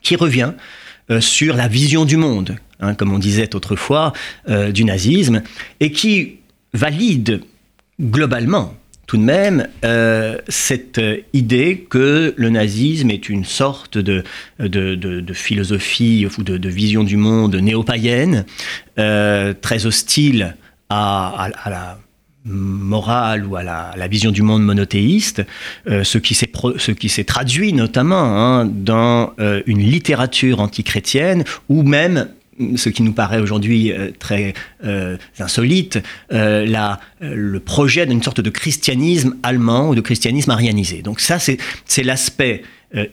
qui 0.03 0.17
revient 0.17 0.53
euh, 1.11 1.21
sur 1.21 1.57
la 1.57 1.67
vision 1.67 2.05
du 2.05 2.17
monde, 2.17 2.57
hein, 2.81 2.95
comme 2.95 3.13
on 3.13 3.19
disait 3.19 3.55
autrefois, 3.55 4.13
euh, 4.49 4.71
du 4.71 4.85
nazisme, 4.85 5.43
et 5.81 5.91
qui 5.91 6.39
valide 6.73 7.43
globalement 8.01 8.75
tout 9.07 9.17
de 9.17 9.23
même 9.23 9.67
euh, 9.85 10.39
cette 10.47 11.01
idée 11.33 11.85
que 11.91 12.33
le 12.37 12.49
nazisme 12.49 13.11
est 13.11 13.29
une 13.29 13.45
sorte 13.45 13.99
de, 13.99 14.23
philosophie 15.33 16.29
ou 16.39 16.45
de, 16.45 16.69
vision 16.69 17.03
du 17.03 17.17
monde 17.17 17.57
néo-païenne, 17.57 18.45
très 18.95 19.87
hostile 19.87 20.55
à 20.89 21.51
la 21.67 21.99
morale 22.51 23.47
ou 23.47 23.57
à 23.57 23.63
la, 23.63 24.09
vision 24.09 24.31
du 24.31 24.43
monde 24.43 24.65
monothéiste, 24.65 25.43
euh, 25.89 26.05
ce 26.05 26.19
qui 26.19 26.35
s'est 27.09 27.25
traduit 27.25 27.73
notamment 27.73 28.17
hein, 28.17 28.67
dans 28.67 29.33
euh, 29.39 29.63
une 29.67 29.81
littérature 29.81 30.61
antichrétienne 30.61 31.45
ou 31.69 31.83
même 31.83 32.29
ce 32.77 32.91
qui 32.91 33.03
nous 33.03 33.13
paraît 33.13 33.41
aujourd'hui 33.41 33.91
euh, 33.91 34.11
très 34.19 34.53
insolite, 35.39 35.99
la, 36.31 37.01
le 37.21 37.59
projet 37.61 38.05
d'une 38.05 38.23
sorte 38.23 38.41
de 38.43 38.51
christianisme 38.51 39.37
allemand 39.43 39.89
ou 39.89 39.95
de 39.95 40.03
christianisme 40.03 40.51
arianisé. 40.51 41.01
Donc 41.01 41.21
ça, 41.21 41.39
c'est 41.39 42.03
l'aspect 42.03 42.63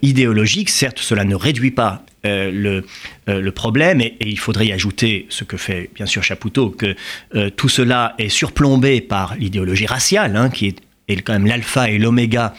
idéologique. 0.02 0.70
Certes, 0.70 1.00
cela 1.00 1.24
ne 1.24 1.36
réduit 1.36 1.72
pas 1.72 2.04
euh, 2.28 2.52
le, 2.52 2.86
euh, 3.30 3.42
le, 3.42 3.52
problème, 3.52 4.02
et, 4.02 4.16
il 4.22 4.40
faudrait 4.40 4.68
y 4.68 4.74
ajouter 4.74 5.26
ce 5.30 5.44
que 5.44 5.58
fait 5.58 5.90
bien 5.96 6.06
sûr 6.06 6.24
Chapoutot, 6.24 6.70
que 6.70 6.96
euh, 7.36 7.50
tout 7.50 7.70
cela 7.70 8.16
est 8.18 8.30
surplombé 8.30 9.02
par 9.02 9.36
l'idéologie 9.36 9.86
raciale, 9.86 10.36
hein, 10.36 10.50
qui 10.50 10.76
est, 11.08 11.22
quand 11.22 11.34
même 11.34 11.48
l'alpha 11.48 11.90
et 11.90 11.98
l'oméga 11.98 12.54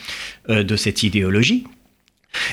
de 0.48 0.76
cette 0.76 1.02
idéologie. 1.02 1.64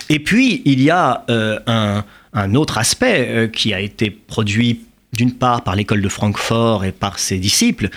Et 0.09 0.19
puis, 0.19 0.61
il 0.65 0.81
y 0.81 0.89
a 0.89 1.23
un, 1.29 2.55
autre 2.55 2.77
aspect 2.77 3.49
qui 3.53 3.73
a 3.73 3.79
été 3.79 4.09
produit 4.09 4.81
d'une 5.13 5.31
part 5.31 5.63
par 5.63 5.73
l'école 5.77 6.01
de 6.01 6.09
Francfort 6.09 6.83
et 6.83 6.91
par 6.91 7.17
ses 7.17 7.37
disciples, 7.37 7.87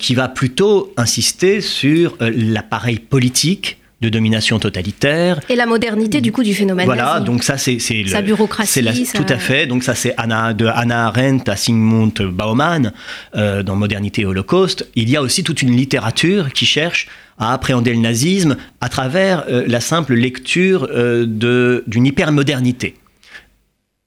qui 0.00 0.16
va 0.16 0.28
plutôt 0.28 0.92
insister 0.96 1.60
sur 1.60 2.16
l'appareil 2.18 2.98
politique 2.98 3.77
de 4.00 4.08
domination 4.08 4.58
totalitaire. 4.58 5.40
Et 5.48 5.56
la 5.56 5.66
modernité 5.66 6.20
du 6.20 6.30
coup 6.30 6.42
du 6.42 6.54
phénomène. 6.54 6.86
Voilà, 6.86 7.20
donc 7.20 7.42
ça 7.42 7.58
c'est 7.58 7.78
sa 7.78 8.22
bureaucratie. 8.22 8.82
La, 8.82 8.92
Tout 8.92 9.26
à 9.28 9.38
fait. 9.38 9.66
Donc 9.66 9.82
ça 9.82 9.94
c'est 9.94 10.14
Anna, 10.16 10.54
de 10.54 10.66
Anna 10.66 11.06
Arendt 11.06 11.50
à 11.50 11.56
Sigmund 11.56 12.12
Baumann 12.22 12.92
euh, 13.34 13.62
dans 13.62 13.74
Modernité 13.74 14.22
et 14.22 14.26
Holocauste. 14.26 14.88
Il 14.94 15.10
y 15.10 15.16
a 15.16 15.22
aussi 15.22 15.42
toute 15.42 15.62
une 15.62 15.76
littérature 15.76 16.52
qui 16.52 16.66
cherche 16.66 17.08
à 17.38 17.52
appréhender 17.52 17.92
le 17.92 18.00
nazisme 18.00 18.56
à 18.80 18.88
travers 18.88 19.44
euh, 19.48 19.64
la 19.66 19.80
simple 19.80 20.14
lecture 20.14 20.88
euh, 20.90 21.82
d'une 21.86 22.06
hypermodernité 22.06 22.94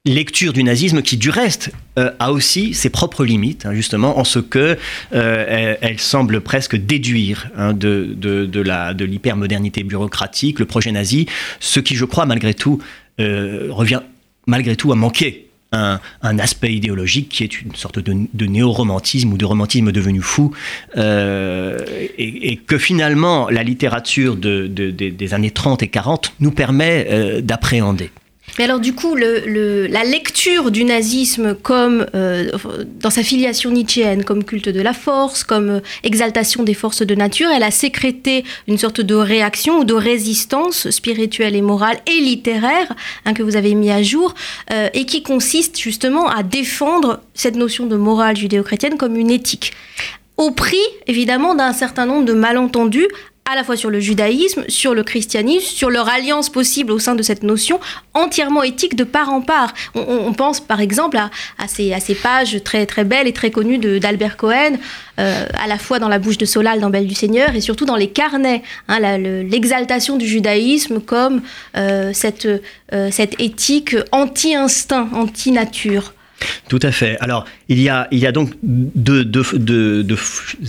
lecture 0.05 0.51
du 0.51 0.63
nazisme 0.63 1.01
qui, 1.01 1.17
du 1.17 1.29
reste, 1.29 1.71
euh, 1.99 2.11
a 2.19 2.31
aussi 2.31 2.73
ses 2.73 2.89
propres 2.89 3.23
limites, 3.23 3.65
hein, 3.65 3.73
justement, 3.73 4.17
en 4.17 4.23
ce 4.23 4.39
que 4.39 4.77
euh, 5.13 5.75
elle, 5.79 5.99
semble 5.99 6.41
presque 6.41 6.75
déduire 6.75 7.49
hein, 7.55 7.73
de, 7.73 8.15
de, 8.17 8.45
de 8.45 9.05
l'hypermodernité 9.05 9.83
bureaucratique, 9.83 10.59
le 10.59 10.65
projet 10.65 10.91
nazi, 10.91 11.27
ce 11.59 11.79
qui, 11.79 11.95
je 11.95 12.05
crois, 12.05 12.25
malgré 12.25 12.53
tout, 12.53 12.81
euh, 13.19 13.67
revient 13.69 14.01
malgré 14.47 14.75
tout 14.75 14.91
à 14.91 14.95
manquer 14.95 15.47
un, 15.71 15.99
aspect 16.39 16.73
idéologique 16.73 17.29
qui 17.29 17.43
est 17.43 17.61
une 17.61 17.75
sorte 17.75 17.99
de, 17.99 18.27
de 18.33 18.45
néo-romantisme 18.45 19.31
ou 19.31 19.37
de 19.37 19.45
romantisme 19.45 19.91
devenu 19.93 20.19
fou, 20.19 20.51
et, 20.97 22.59
que 22.67 22.77
finalement 22.77 23.49
la 23.49 23.63
littérature 23.63 24.35
de, 24.35 24.67
des 24.67 25.33
années 25.33 25.51
30 25.51 25.83
et 25.83 25.87
40 25.87 26.33
nous 26.41 26.51
permet 26.51 27.41
d'appréhender. 27.41 28.11
Mais 28.57 28.65
alors 28.65 28.79
du 28.79 28.93
coup, 28.93 29.15
le, 29.15 29.87
la 29.87 30.03
lecture 30.03 30.71
du 30.71 30.83
nazisme 30.83 31.55
comme 31.55 32.05
euh, 32.15 32.51
dans 32.99 33.09
sa 33.09 33.23
filiation 33.23 33.71
nietzschéenne, 33.71 34.23
comme 34.23 34.43
culte 34.43 34.69
de 34.69 34.81
la 34.81 34.93
force, 34.93 35.43
comme 35.43 35.69
euh, 35.69 35.79
exaltation 36.03 36.63
des 36.63 36.73
forces 36.73 37.05
de 37.05 37.15
nature, 37.15 37.49
elle 37.49 37.63
a 37.63 37.71
sécrété 37.71 38.43
une 38.67 38.77
sorte 38.77 39.01
de 39.01 39.15
réaction 39.15 39.79
ou 39.79 39.83
de 39.83 39.93
résistance 39.93 40.89
spirituelle 40.89 41.55
et 41.55 41.61
morale 41.61 41.97
et 42.07 42.21
littéraire 42.21 42.93
hein, 43.25 43.33
que 43.33 43.43
vous 43.43 43.55
avez 43.55 43.73
mis 43.73 43.91
à 43.91 44.03
jour 44.03 44.33
euh, 44.71 44.89
et 44.93 45.05
qui 45.05 45.23
consiste 45.23 45.79
justement 45.79 46.27
à 46.27 46.43
défendre 46.43 47.21
cette 47.33 47.55
notion 47.55 47.85
de 47.85 47.95
morale 47.95 48.37
judéo-chrétienne 48.37 48.97
comme 48.97 49.15
une 49.15 49.31
éthique. 49.31 49.73
Au 50.37 50.51
prix 50.51 50.77
évidemment 51.07 51.55
d'un 51.55 51.73
certain 51.73 52.05
nombre 52.05 52.25
de 52.25 52.33
malentendus 52.33 53.07
à 53.49 53.55
la 53.55 53.63
fois 53.63 53.75
sur 53.75 53.89
le 53.89 53.99
judaïsme, 53.99 54.63
sur 54.67 54.93
le 54.93 55.03
christianisme, 55.03 55.65
sur 55.65 55.89
leur 55.89 56.07
alliance 56.07 56.49
possible 56.49 56.91
au 56.91 56.99
sein 56.99 57.15
de 57.15 57.23
cette 57.23 57.43
notion 57.43 57.79
entièrement 58.13 58.63
éthique 58.63 58.95
de 58.95 59.03
part 59.03 59.33
en 59.33 59.41
part. 59.41 59.73
On, 59.95 60.31
pense 60.33 60.59
par 60.59 60.79
exemple 60.79 61.17
à, 61.17 61.29
à, 61.57 61.67
ces, 61.67 61.91
à, 61.91 61.99
ces, 61.99 62.15
pages 62.15 62.63
très, 62.63 62.85
très 62.85 63.03
belles 63.03 63.27
et 63.27 63.33
très 63.33 63.51
connues 63.51 63.77
d'Albert 63.99 64.37
Cohen, 64.37 64.77
euh, 65.19 65.45
à 65.53 65.67
la 65.67 65.77
fois 65.77 65.99
dans 65.99 66.07
la 66.07 66.19
bouche 66.19 66.37
de 66.37 66.45
Solal 66.45 66.79
dans 66.79 66.89
Belle 66.89 67.07
du 67.07 67.15
Seigneur 67.15 67.55
et 67.55 67.61
surtout 67.61 67.85
dans 67.85 67.97
les 67.97 68.09
carnets, 68.09 68.63
hein, 68.87 69.17
l'exaltation 69.17 70.17
du 70.17 70.27
judaïsme 70.27 71.01
comme 71.01 71.41
euh, 71.75 72.11
cette, 72.13 72.47
euh, 72.93 73.09
cette 73.11 73.39
éthique 73.41 73.95
anti-instinct, 74.11 75.09
anti-nature. 75.13 76.13
Tout 76.67 76.79
à 76.83 76.91
fait. 76.91 77.17
Alors, 77.19 77.45
il 77.67 77.81
y 77.81 77.89
a, 77.89 78.07
il 78.11 78.19
y 78.19 78.25
a 78.25 78.31
donc 78.31 78.51
deux, 78.63 79.25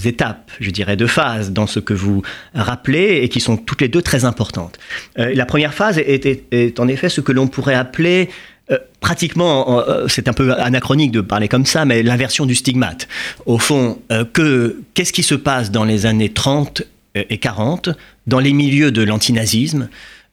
étapes, 0.04 0.50
je 0.60 0.70
dirais, 0.70 0.96
deux 0.96 1.06
phases 1.06 1.52
dans 1.52 1.66
ce 1.66 1.80
que 1.80 1.94
vous 1.94 2.22
rappelez 2.54 3.20
et 3.22 3.28
qui 3.28 3.40
sont 3.40 3.56
toutes 3.56 3.80
les 3.80 3.88
deux 3.88 4.02
très 4.02 4.24
importantes. 4.24 4.78
Euh, 5.18 5.32
la 5.34 5.46
première 5.46 5.74
phase 5.74 5.98
est, 5.98 6.80
en 6.80 6.88
effet 6.88 7.08
ce 7.08 7.20
que 7.20 7.32
l'on 7.32 7.46
pourrait 7.46 7.74
appeler 7.74 8.30
euh, 8.70 8.78
pratiquement, 9.00 9.80
euh, 9.80 10.06
c'est 10.08 10.28
un 10.28 10.32
peu 10.32 10.52
anachronique 10.54 11.10
de 11.10 11.20
parler 11.20 11.48
comme 11.48 11.66
ça, 11.66 11.84
mais 11.84 12.02
l'inversion 12.02 12.46
du 12.46 12.54
stigmate. 12.54 13.08
Au 13.46 13.58
fond, 13.58 13.98
que, 14.32 14.80
qu'est-ce 14.94 15.12
qui 15.12 15.22
se 15.22 15.34
passe 15.34 15.70
dans 15.70 15.84
les 15.84 16.06
années 16.06 16.30
30 16.30 16.82
et 17.14 17.38
40 17.38 17.90
dans 18.26 18.38
les 18.38 18.52
milieux 18.52 18.90
de 18.90 19.02
l'antinazisme? 19.02 19.88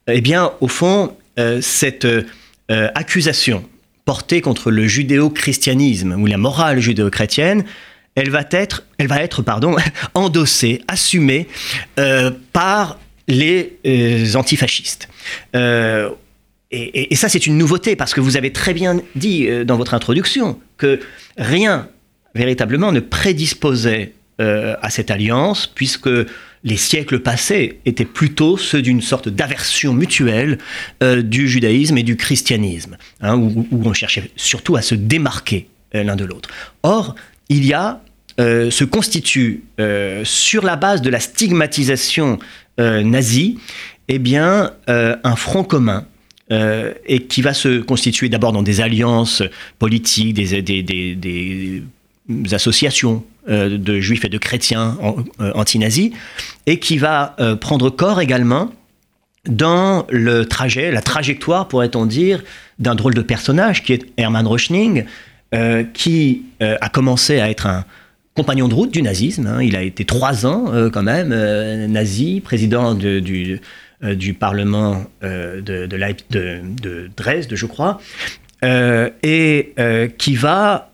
Eh 0.08 0.22
bien, 0.22 0.52
au 0.62 0.68
fond, 0.68 1.16
cette 1.62 2.08
accusation 2.70 3.64
portée 4.10 4.42
contre 4.42 4.72
le 4.72 4.88
judéo-christianisme 4.88 6.14
ou 6.20 6.26
la 6.26 6.40
morale 6.40 6.80
judéo-chrétienne, 6.80 7.64
elle 8.16 8.32
va 8.32 8.44
être, 8.50 8.84
elle 8.98 9.06
va 9.06 9.22
être 9.22 9.44
pardon, 9.44 9.76
endossée, 10.16 10.82
assumée 10.88 11.48
euh, 12.00 12.32
par 12.52 12.98
les 13.28 13.78
euh, 13.86 14.34
antifascistes. 14.34 15.10
Euh, 15.56 16.10
et, 16.72 17.16
ça, 17.16 17.30
c'est 17.30 17.46
une 17.46 17.56
nouveauté 17.56 17.96
parce 17.96 18.16
que 18.16 18.20
vous 18.20 18.36
avez 18.36 18.52
très 18.52 18.74
bien 18.74 19.00
dit 19.14 19.48
dans 19.64 19.78
votre 19.78 19.94
introduction 19.94 20.60
que 20.78 21.00
rien 21.38 21.88
véritablement 22.34 22.92
ne 22.92 23.02
prédisposait 23.02 24.14
à 24.40 24.90
cette 24.90 25.12
alliance, 25.12 25.68
puisque 25.68 26.10
les 26.64 26.78
siècles 26.78 27.20
passés 27.20 27.80
étaient 27.86 28.06
plutôt 28.06 28.58
ceux 28.58 28.82
d'une 28.82 29.02
sorte 29.02 29.30
d'aversion 29.30 29.94
mutuelle 29.94 30.58
euh, 31.04 31.22
du 31.22 31.48
judaïsme 31.48 31.98
et 31.98 32.04
du 32.04 32.18
christianisme, 32.18 32.98
hein, 33.22 33.38
où, 33.38 33.66
on 33.72 33.94
cherchait 33.94 34.30
surtout 34.36 34.76
à 34.76 34.82
se 34.82 34.96
démarquer 34.96 35.68
euh, 35.96 36.04
l'un 36.04 36.16
de 36.16 36.26
l'autre. 36.26 36.50
Or, 36.84 37.16
il 37.48 37.66
y 37.66 37.74
a, 37.74 38.02
euh, 38.40 38.72
se 38.72 38.84
constitue 38.84 39.64
sur 40.24 40.64
la 40.64 40.76
base 40.76 41.02
de 41.02 41.10
la 41.10 41.20
stigmatisation 41.20 42.40
nazie, 42.78 43.60
eh 44.08 44.20
bien, 44.20 44.72
un 44.88 45.36
front 45.36 45.64
commun 45.66 46.06
et 46.50 47.24
qui 47.28 47.42
va 47.42 47.54
se 47.54 47.82
constituer 47.82 48.30
d'abord 48.30 48.54
dans 48.54 48.64
des 48.64 48.80
alliances 48.80 49.44
politiques, 49.78 50.34
des, 50.34 50.62
des 50.64 51.84
associations 52.54 53.26
euh, 53.50 53.78
de 53.78 54.00
juifs 54.00 54.26
et 54.26 54.30
de 54.30 54.38
chrétiens 54.38 54.98
euh, 55.40 55.52
anti-nazis, 55.56 56.12
et 56.68 56.78
qui 56.78 56.98
va 57.00 57.36
euh, 57.40 57.56
prendre 57.56 57.90
corps 57.90 58.22
également 58.22 58.72
dans 59.48 60.06
le 60.10 60.46
trajet, 60.46 60.92
la 60.92 61.02
trajectoire, 61.02 61.68
pourrait-on 61.68 62.06
dire, 62.06 62.44
d'un 62.78 62.94
drôle 62.94 63.16
de 63.16 63.22
personnage 63.22 63.84
qui 63.84 63.94
est 63.94 64.06
Hermann 64.18 64.46
Röchning, 64.46 65.06
qui 65.94 66.44
a 66.60 66.90
commencé 66.90 67.40
à 67.40 67.50
être 67.50 67.66
un 67.66 67.86
compagnon 68.36 68.68
de 68.68 68.76
route 68.76 68.92
du 68.92 69.02
nazisme. 69.02 69.48
Hein. 69.48 69.64
Il 69.64 69.76
a 69.76 69.82
été 69.82 70.06
trois 70.06 70.46
ans 70.46 70.72
quand 70.92 71.02
même 71.02 71.30
nazi, 71.88 72.42
président 72.42 72.94
du, 72.94 73.60
Parlement 74.38 75.06
de, 75.22 77.10
Dresde, 77.18 77.56
je 77.56 77.66
crois, 77.66 78.00
et 78.62 79.74
qui 80.18 80.36
va 80.36 80.89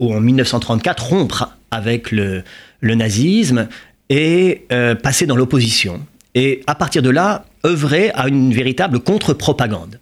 en 0.00 0.20
1934 0.20 1.06
rompre 1.06 1.56
avec 1.70 2.12
le, 2.12 2.44
nazisme 2.82 3.68
et 4.08 4.66
euh, 4.72 4.94
passer 4.94 5.26
dans 5.26 5.36
l'opposition. 5.36 6.00
Et 6.34 6.62
à 6.66 6.74
partir 6.74 7.02
de 7.02 7.10
là, 7.10 7.46
œuvrer 7.66 8.10
à 8.14 8.28
une 8.28 8.52
véritable 8.52 9.00
contre-propagande. 9.00 9.98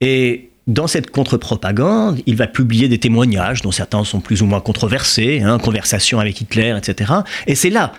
Et 0.00 0.50
dans 0.66 0.86
cette 0.86 1.10
contre-propagande, 1.10 2.20
il 2.26 2.36
va 2.36 2.46
publier 2.46 2.88
des 2.88 2.98
témoignages, 2.98 3.62
dont 3.62 3.72
certains 3.72 4.04
sont 4.04 4.20
plus 4.20 4.42
ou 4.42 4.46
moins 4.46 4.60
controversés, 4.60 5.40
hein, 5.42 5.58
conversations 5.58 6.20
avec 6.20 6.40
Hitler, 6.40 6.74
etc. 6.76 7.12
Et 7.46 7.54
c'est 7.54 7.70
là 7.70 7.92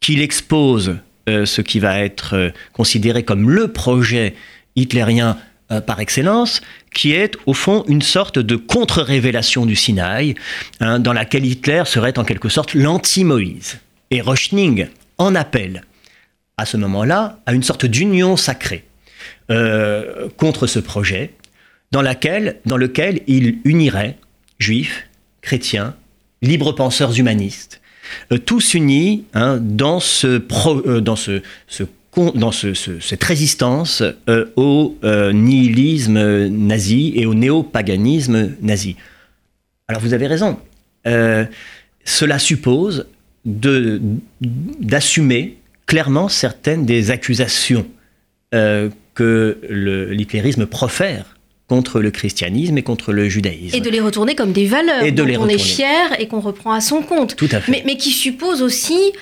qu'il 0.00 0.20
expose 0.20 0.96
euh, 1.28 1.46
ce 1.46 1.60
qui 1.60 1.78
va 1.78 2.00
être 2.00 2.34
euh, 2.34 2.50
considéré 2.72 3.22
comme 3.22 3.48
le 3.48 3.68
projet 3.68 4.34
hitlérien 4.74 5.38
euh, 5.72 5.80
par 5.80 6.00
excellence, 6.00 6.60
qui 6.92 7.12
est 7.12 7.36
au 7.46 7.54
fond 7.54 7.84
une 7.88 8.02
sorte 8.02 8.38
de 8.38 8.56
contre-révélation 8.56 9.64
du 9.64 9.74
Sinaï, 9.74 10.34
hein, 10.80 10.98
dans 10.98 11.14
laquelle 11.14 11.46
Hitler 11.46 11.84
serait 11.86 12.18
en 12.18 12.24
quelque 12.24 12.50
sorte 12.50 12.74
l'anti-Moïse. 12.74 13.78
Et 14.10 14.20
Rochning 14.20 14.88
en 15.16 15.34
appelle 15.34 15.84
à 16.58 16.66
ce 16.66 16.76
moment-là 16.76 17.38
à 17.46 17.54
une 17.54 17.62
sorte 17.62 17.86
d'union 17.86 18.36
sacrée 18.36 18.84
euh, 19.50 20.28
contre 20.36 20.66
ce 20.66 20.78
projet, 20.78 21.32
dans, 21.90 22.02
lequel 22.02 23.22
il 23.26 23.58
unirait 23.64 24.18
juifs, 24.58 25.08
chrétiens, 25.40 25.94
libres 26.42 26.72
penseurs 26.72 27.18
humanistes, 27.18 27.80
euh, 28.30 28.38
tous 28.38 28.74
unis 28.74 29.24
hein, 29.32 29.58
dans, 29.60 30.00
ce, 30.00 30.36
pro, 30.38 31.00
dans 31.00 31.16
ce 31.16 31.40
dans 32.16 32.52
cette 32.52 33.24
résistance 33.24 34.02
euh, 34.28 34.44
au 34.56 34.96
euh, 35.02 35.32
nihilisme 35.32 36.46
nazi 36.48 37.12
et 37.16 37.24
au 37.26 37.34
néopaganisme 37.34 38.52
nazi. 38.60 38.96
Alors 39.88 40.02
vous 40.02 40.12
avez 40.12 40.26
raison. 40.26 40.58
Euh, 41.06 41.46
cela 42.04 42.38
suppose 42.38 43.06
d'assumer 44.80 45.56
clairement 45.86 46.28
certaines 46.28 46.84
des 46.86 47.10
accusations 47.10 47.86
que 48.52 49.58
l'hitlérisme 50.10 50.66
profère 50.66 51.36
contre 51.66 52.00
le 52.00 52.10
christianisme 52.10 52.76
et 52.76 52.82
contre 52.82 53.12
le 53.12 53.28
judaïsme. 53.28 53.74
Et 53.74 53.80
de 53.80 53.88
les 53.88 54.00
retourner 54.00 54.34
comme 54.34 54.52
des 54.52 54.66
valeurs 54.66 55.02
et 55.02 55.10
de 55.10 55.24
dont 55.24 55.44
on 55.44 55.48
est 55.48 55.58
fier 55.58 56.20
et 56.20 56.28
qu'on 56.28 56.40
reprend 56.40 56.72
à 56.72 56.80
son 56.82 57.00
compte. 57.00 57.34
Tout 57.34 57.48
à 57.50 57.60
fait. 57.60 57.72
Mais, 57.72 57.82
mais 57.86 57.96
qui 57.96 58.10
suppose 58.10 58.62
aussi 58.62 59.12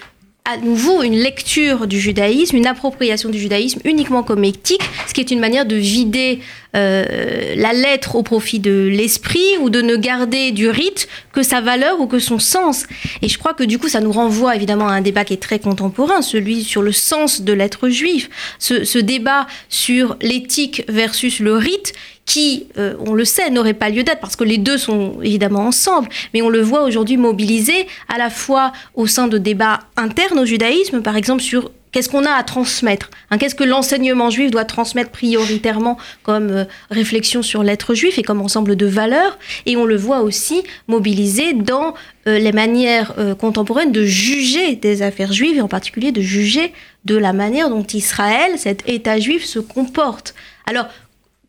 à 0.44 0.56
nouveau 0.56 1.02
une 1.02 1.14
lecture 1.14 1.86
du 1.86 2.00
judaïsme, 2.00 2.56
une 2.56 2.66
appropriation 2.66 3.28
du 3.28 3.38
judaïsme 3.38 3.80
uniquement 3.84 4.22
comme 4.22 4.44
éthique, 4.44 4.82
ce 5.06 5.14
qui 5.14 5.20
est 5.20 5.30
une 5.30 5.38
manière 5.38 5.66
de 5.66 5.76
vider 5.76 6.40
euh, 6.76 7.54
la 7.56 7.72
lettre 7.72 8.16
au 8.16 8.22
profit 8.22 8.58
de 8.58 8.88
l'esprit 8.90 9.58
ou 9.60 9.70
de 9.70 9.82
ne 9.82 9.96
garder 9.96 10.50
du 10.52 10.68
rite 10.68 11.08
que 11.32 11.42
sa 11.42 11.60
valeur 11.60 12.00
ou 12.00 12.06
que 12.06 12.18
son 12.18 12.38
sens. 12.38 12.86
Et 13.22 13.28
je 13.28 13.38
crois 13.38 13.54
que 13.54 13.64
du 13.64 13.78
coup, 13.78 13.88
ça 13.88 14.00
nous 14.00 14.12
renvoie 14.12 14.56
évidemment 14.56 14.88
à 14.88 14.92
un 14.92 15.00
débat 15.00 15.24
qui 15.24 15.34
est 15.34 15.42
très 15.42 15.58
contemporain, 15.58 16.22
celui 16.22 16.62
sur 16.64 16.82
le 16.82 16.92
sens 16.92 17.42
de 17.42 17.52
l'être 17.52 17.88
juif. 17.88 18.30
Ce, 18.58 18.84
ce 18.84 18.98
débat 18.98 19.46
sur 19.68 20.16
l'éthique 20.22 20.84
versus 20.88 21.40
le 21.40 21.54
rite, 21.56 21.92
qui, 22.30 22.68
euh, 22.78 22.94
on 23.04 23.12
le 23.12 23.24
sait, 23.24 23.50
n'aurait 23.50 23.74
pas 23.74 23.90
lieu 23.90 24.04
d'être 24.04 24.20
parce 24.20 24.36
que 24.36 24.44
les 24.44 24.56
deux 24.56 24.78
sont 24.78 25.20
évidemment 25.20 25.66
ensemble, 25.66 26.08
mais 26.32 26.42
on 26.42 26.48
le 26.48 26.60
voit 26.60 26.84
aujourd'hui 26.84 27.16
mobilisé 27.16 27.88
à 28.08 28.18
la 28.18 28.30
fois 28.30 28.70
au 28.94 29.08
sein 29.08 29.26
de 29.26 29.36
débats 29.36 29.80
internes 29.96 30.38
au 30.38 30.44
judaïsme, 30.44 31.02
par 31.02 31.16
exemple 31.16 31.42
sur 31.42 31.72
qu'est-ce 31.90 32.08
qu'on 32.08 32.24
a 32.24 32.30
à 32.30 32.44
transmettre, 32.44 33.10
hein, 33.32 33.38
qu'est-ce 33.38 33.56
que 33.56 33.64
l'enseignement 33.64 34.30
juif 34.30 34.52
doit 34.52 34.64
transmettre 34.64 35.10
prioritairement 35.10 35.98
comme 36.22 36.50
euh, 36.50 36.64
réflexion 36.92 37.42
sur 37.42 37.64
l'être 37.64 37.94
juif 37.94 38.16
et 38.16 38.22
comme 38.22 38.40
ensemble 38.40 38.76
de 38.76 38.86
valeurs, 38.86 39.36
et 39.66 39.76
on 39.76 39.84
le 39.84 39.96
voit 39.96 40.20
aussi 40.20 40.62
mobilisé 40.86 41.52
dans 41.52 41.94
euh, 42.28 42.38
les 42.38 42.52
manières 42.52 43.12
contemporaines 43.40 43.90
de 43.90 44.04
juger 44.04 44.76
des 44.76 45.02
affaires 45.02 45.32
juives 45.32 45.56
et 45.56 45.62
en 45.62 45.68
particulier 45.68 46.12
de 46.12 46.20
juger 46.20 46.72
de 47.06 47.16
la 47.16 47.32
manière 47.32 47.70
dont 47.70 47.86
Israël, 47.92 48.52
cet 48.56 48.88
État 48.88 49.18
juif, 49.18 49.44
se 49.44 49.58
comporte. 49.58 50.36
Alors, 50.68 50.86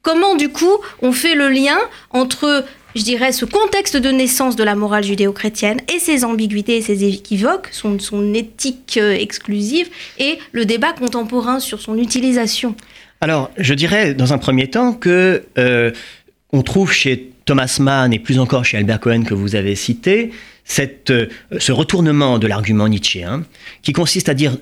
Comment 0.02 0.36
du 0.36 0.50
coup 0.50 0.78
on 1.02 1.12
fait 1.12 1.36
le 1.36 1.50
lien 1.50 1.78
entre, 2.10 2.66
je 2.96 3.04
dirais, 3.04 3.32
ce 3.32 3.46
contexte 3.46 3.98
de 3.98 4.10
naissance 4.10 4.56
de 4.56 4.64
la 4.64 4.76
morale 4.76 5.04
judéo-chrétienne 5.04 5.80
et 5.94 6.00
ses 6.00 6.26
ambiguïtés 6.26 6.78
et 6.78 6.82
ses 6.82 7.04
équivoques, 7.04 7.70
son, 7.72 8.34
éthique 8.34 8.98
euh, 8.98 9.14
exclusive, 9.14 9.90
et 10.18 10.40
le 10.52 10.66
débat 10.66 10.94
contemporain 10.94 11.60
sur 11.60 11.82
son 11.82 11.98
utilisation. 11.98 12.76
Alors, 13.22 13.52
je 13.58 13.76
dirais 13.76 14.16
dans 14.16 14.34
un 14.34 14.40
premier 14.40 14.70
temps 14.70 14.94
que 14.94 15.44
euh, 15.60 15.92
on 16.52 16.64
trouve 16.64 16.92
chez 16.92 17.32
Thomas 17.46 17.78
Mann 17.80 18.12
et 18.12 18.20
plus 18.20 18.40
encore 18.40 18.66
chez 18.66 18.78
Albert 18.78 19.00
Cohen 19.00 19.24
que 19.24 19.36
vous 19.36 19.56
avez 19.56 19.76
cité, 19.76 20.32
euh, 20.80 21.28
ce 21.60 21.72
retournement 21.72 22.40
de 22.40 22.48
l'argument 22.48 22.88
nietzschéen 22.88 23.44
qui 23.84 23.94
consiste 23.94 24.30
à 24.30 24.34
dire 24.34 24.58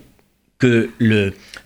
que 0.57 0.89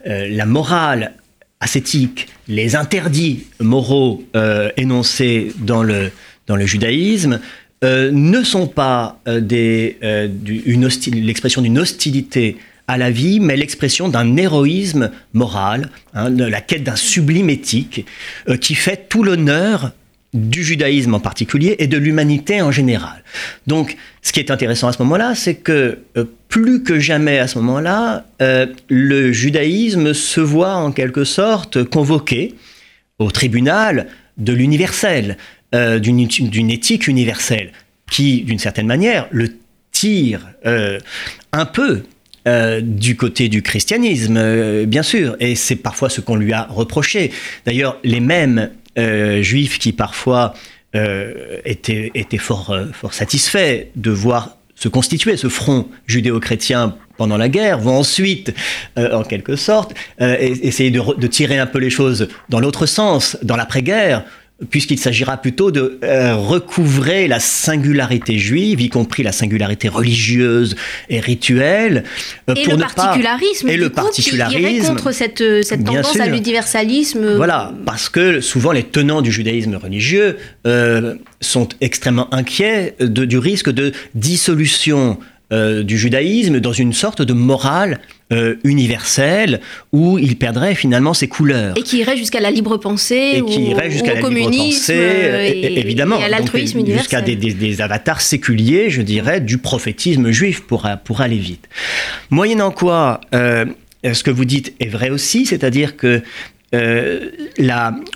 la 0.04 0.46
morale 0.46 1.14
ascétique, 1.64 2.28
les 2.48 2.76
interdits 2.76 3.46
moraux 3.60 4.24
euh, 4.36 4.70
énoncés 4.78 5.54
dans 5.60 5.82
le, 5.82 6.12
dans 6.46 6.56
le 6.56 6.66
judaïsme 6.66 7.40
euh, 7.84 8.12
ne 8.12 8.44
sont 8.44 8.68
pas 8.68 9.20
euh, 9.28 9.40
l'expression 11.12 11.62
d'une 11.62 11.80
hostilité 11.80 12.58
à 12.88 12.98
la 12.98 13.12
vie, 13.12 13.40
mais 13.40 13.56
l'expression 13.56 14.10
d'un 14.10 14.36
héroïsme 14.36 15.10
moral, 15.32 15.90
hein, 16.14 16.30
de 16.30 16.44
la 16.44 16.60
quête 16.60 16.84
d'un 16.84 16.98
sublime 16.98 17.50
éthique, 17.50 18.06
qui 18.60 18.76
fait 18.76 19.08
tout 19.08 19.24
l'honneur 19.24 19.94
du 20.34 20.64
judaïsme 20.64 21.14
en 21.14 21.20
particulier 21.20 21.76
et 21.80 21.88
de 21.88 21.98
l'humanité 21.98 22.62
en 22.62 22.72
général. 22.72 23.24
Donc, 23.68 23.98
ce 24.22 24.32
qui 24.32 24.40
est 24.40 24.52
intéressant 24.52 24.88
à 24.88 24.94
ce 24.94 25.02
moment-là, 25.04 25.36
c'est 25.36 25.56
que 25.56 26.00
euh, 26.18 26.26
plus 26.50 26.84
que 26.84 27.00
jamais 27.00 27.40
à 27.40 27.48
ce 27.48 27.60
moment-là, 27.60 28.26
euh, 28.42 28.66
le 28.90 29.32
judaïsme 29.32 30.14
se 30.14 30.42
voit 30.42 30.76
en 30.76 30.92
quelque 30.92 31.24
sorte 31.24 31.84
convoqué 31.84 32.56
au 33.20 33.30
tribunal 33.30 34.08
de 34.38 34.54
l'universel, 34.54 35.38
euh, 35.76 36.00
d'une 36.00 36.20
éthique 36.20 37.08
universelle, 37.08 37.72
qui, 38.10 38.42
d'une 38.42 38.60
certaine 38.60 38.88
manière, 38.88 39.28
le 39.32 39.50
tire 39.92 40.42
un 41.52 41.66
peu 41.66 42.04
du 42.82 43.16
côté 43.16 43.48
du 43.48 43.62
christianisme, 43.62 44.86
bien 44.86 45.04
sûr, 45.04 45.36
et 45.40 45.56
c'est 45.56 45.76
parfois 45.76 46.10
ce 46.10 46.20
qu'on 46.20 46.36
lui 46.36 46.52
a 46.52 46.64
reproché. 46.64 47.32
D'ailleurs, 47.66 48.00
les 48.04 48.20
mêmes 48.20 48.72
juifs 48.96 49.80
qui 49.80 49.92
parfois 49.92 50.54
euh, 50.96 51.60
étaient, 51.66 52.12
fort, 52.38 52.70
euh, 52.70 52.86
fort 52.94 53.16
satisfaits 53.16 53.88
de 53.96 54.12
voir 54.12 54.58
se 54.76 54.88
constituer 54.88 55.38
ce 55.38 55.50
front 55.50 55.88
judéo-chrétien 56.06 56.96
pendant 57.18 57.38
la 57.38 57.50
guerre, 57.50 57.80
vont 57.80 57.98
ensuite, 57.98 58.54
en 58.98 59.24
quelque 59.24 59.56
sorte, 59.56 59.94
essayer 60.20 60.90
de, 60.90 61.28
tirer 61.28 61.60
un 61.60 61.68
peu 61.68 61.78
les 61.78 61.92
choses 61.92 62.28
dans 62.50 62.60
l'autre 62.60 62.88
sens, 62.88 63.38
dans 63.44 63.56
l'après-guerre, 63.56 64.26
puisqu'il 64.70 65.00
s'agira 65.00 65.38
plutôt 65.38 65.72
de 65.72 66.00
euh, 66.04 66.36
recouvrer 66.36 67.28
la 67.28 67.40
singularité 67.40 68.38
juive, 68.38 68.82
y 68.82 68.90
compris 68.90 69.24
la 69.24 69.32
singularité 69.32 69.90
religieuse 69.90 70.76
et 71.10 71.20
rituelle, 71.20 72.04
euh, 72.50 72.56
et 72.56 72.64
pour 72.64 72.74
le 72.74 72.80
particularisme, 72.80 73.70
et 73.70 73.78
le 73.78 73.90
particularisme, 73.90 74.88
contre 74.88 75.12
cette, 75.12 75.42
euh, 75.42 75.62
cette 75.64 75.84
tendance 75.84 76.20
à 76.20 76.28
l'universalisme. 76.28 77.36
Voilà, 77.36 77.74
parce 77.86 78.10
que 78.10 78.42
souvent 78.42 78.72
les 78.72 78.84
tenants 78.84 79.22
du 79.22 79.32
judaïsme 79.32 79.76
religieux 79.76 80.38
sont 81.42 81.68
extrêmement 81.82 82.34
inquiets 82.34 82.96
de, 83.00 83.26
du 83.26 83.38
risque 83.38 83.70
de 83.70 83.92
dissolution 84.16 85.18
euh, 85.54 85.84
du 85.84 85.98
judaïsme 85.98 86.60
dans 86.60 86.74
une 86.74 86.94
sorte 86.94 87.22
de 87.22 87.34
morale 87.34 88.00
euh, 88.32 88.56
universelle 88.64 89.62
où 89.92 90.18
il 90.18 90.36
perdrait 90.36 90.74
finalement 90.74 91.14
ses 91.14 91.28
couleurs. 91.28 91.78
Et 91.78 91.84
qui 91.84 92.00
irait 92.00 92.18
jusqu'à 92.18 92.40
la 92.40 92.50
libre 92.50 92.78
pensée, 92.78 93.34
et 93.36 93.46
qui 93.46 93.66
irait 93.66 93.92
jusqu'à 93.92 94.16
la 94.16 94.22
communisme, 94.22 94.92
et, 94.92 95.80
évidemment, 95.80 96.20
et 96.20 96.24
à 96.24 96.30
l'altruisme 96.30 96.80
universel. 96.80 97.04
Jusqu'à 97.04 97.22
des, 97.22 97.36
des, 97.36 97.54
des, 97.54 97.82
avatars 97.82 98.22
séculiers, 98.22 98.90
je 98.90 99.04
dirais, 99.04 99.42
du 99.42 99.60
prophétisme 99.60 100.32
juif 100.32 100.62
pour, 100.62 100.88
pour 101.04 101.22
aller 101.22 101.38
vite. 101.38 101.70
Moyennant 102.32 102.72
quoi, 102.72 103.22
euh, 103.36 103.66
ce 104.12 104.24
que 104.24 104.32
vous 104.32 104.46
dites 104.46 104.74
est 104.80 104.90
vrai 104.90 105.10
aussi, 105.10 105.46
c'est-à-dire 105.46 105.96
que 105.96 106.22
euh, 106.74 107.30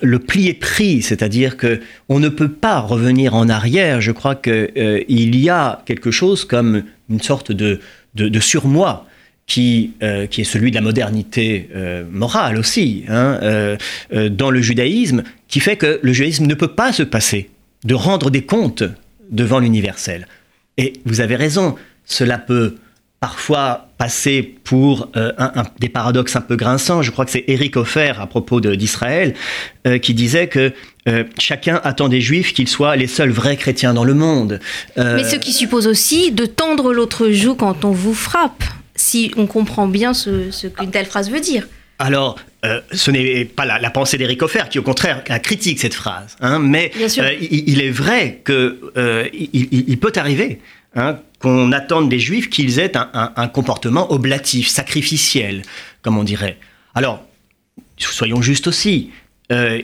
le 0.01 0.17
pli 0.17 0.47
est 0.47 0.53
pris, 0.53 1.01
c'est-à-dire 1.01 1.57
que 1.57 1.79
on 2.09 2.19
ne 2.19 2.29
peut 2.29 2.51
pas 2.51 2.79
revenir 2.79 3.35
en 3.35 3.49
arrière. 3.49 4.01
Je 4.01 4.11
crois 4.11 4.35
qu'il 4.35 4.71
euh, 4.77 5.03
y 5.07 5.49
a 5.49 5.83
quelque 5.85 6.11
chose 6.11 6.45
comme 6.45 6.83
une 7.09 7.21
sorte 7.21 7.51
de, 7.51 7.79
surmoi 8.39 9.05
qui, 9.45 9.93
euh, 10.01 10.25
qui 10.25 10.41
est 10.41 10.45
celui 10.45 10.71
de 10.71 10.75
la 10.75 10.81
modernité 10.81 11.69
morale 12.11 12.57
aussi, 12.57 13.05
hein, 13.07 13.77
dans 14.11 14.51
le 14.51 14.61
judaïsme, 14.61 15.23
qui 15.47 15.59
fait 15.59 15.77
que 15.77 15.99
le 16.01 16.13
judaïsme 16.13 16.45
ne 16.45 16.55
peut 16.55 16.73
pas 16.73 16.91
se 16.91 17.03
passer 17.03 17.49
de 17.83 17.93
rendre 17.93 18.31
des 18.31 18.41
comptes 18.41 18.83
devant 19.29 19.59
l'universel. 19.59 20.27
Et 20.77 20.93
vous 21.05 21.21
avez 21.21 21.35
raison, 21.35 21.75
cela 22.05 22.37
peut 22.37 22.75
parfois 23.19 23.87
passer 23.97 24.43
pour 24.63 25.09
euh, 25.17 25.31
un, 25.37 25.51
un, 25.55 25.63
des 25.79 25.89
paradoxes 25.89 26.35
un 26.35 26.41
peu 26.41 26.55
grinçants. 26.55 27.01
Je 27.01 27.11
crois 27.11 27.25
que 27.25 27.31
c'est 27.31 27.45
Éric 27.47 27.75
Offer 27.75 28.13
à 28.19 28.27
propos 28.27 28.61
d'Israël 28.61 29.33
euh, 29.87 29.97
qui 29.97 30.13
disait 30.13 30.47
que 30.47 30.71
euh, 31.07 31.23
chacun 31.39 31.81
attend 31.83 32.09
des 32.09 32.21
juifs 32.21 32.53
qu'ils 32.53 32.67
soient 32.67 32.95
les 32.95 33.07
seuls 33.07 33.31
vrais 33.31 33.57
chrétiens 33.57 33.93
dans 33.93 34.03
le 34.03 34.13
monde. 34.13 34.59
Mais 34.97 35.23
ce 35.23 35.37
qui 35.37 35.51
suppose 35.53 35.87
aussi 35.87 36.31
de 36.31 36.45
tendre 36.45 36.93
l'autre 36.93 37.31
joue 37.31 37.55
quand 37.55 37.85
on 37.85 37.91
vous 37.91 38.13
frappe, 38.13 38.63
si 38.95 39.31
on 39.35 39.47
comprend 39.47 39.87
bien 39.87 40.13
ce, 40.13 40.51
ce 40.51 40.67
qu'une 40.67 40.91
telle 40.91 41.05
phrase 41.05 41.31
veut 41.31 41.39
dire. 41.39 41.67
Alors, 41.99 42.37
euh, 42.65 42.81
ce 42.91 43.11
n'est 43.11 43.45
pas 43.45 43.65
la, 43.65 43.79
la 43.79 43.89
pensée 43.89 44.17
d'Éric 44.17 44.41
Offer 44.43 44.63
qui, 44.69 44.77
au 44.79 44.83
contraire, 44.83 45.23
critique 45.41 45.79
cette 45.79 45.93
phrase. 45.93 46.35
Hein, 46.41 46.59
mais 46.59 46.91
euh, 47.19 47.33
il, 47.39 47.69
il, 47.69 47.81
est 47.81 47.89
vrai 47.89 48.41
qu'il 48.45 48.75
euh, 48.97 49.27
il, 49.33 49.85
il, 49.87 49.99
peut 49.99 50.13
arriver 50.15 50.59
hein, 50.95 51.17
qu'on 51.39 51.71
attende 51.71 52.09
des 52.09 52.19
Juifs 52.19 52.49
qu'ils 52.49 52.79
aient 52.79 52.93
un, 52.95 53.47
comportement 53.47 54.11
oblatif, 54.11 54.67
sacrificiel, 54.67 55.61
comme 56.01 56.17
on 56.17 56.23
dirait. 56.23 56.57
Alors, 56.95 57.23
soyons 57.97 58.41
justes 58.41 58.67
aussi. 58.67 59.11
Euh, 59.51 59.81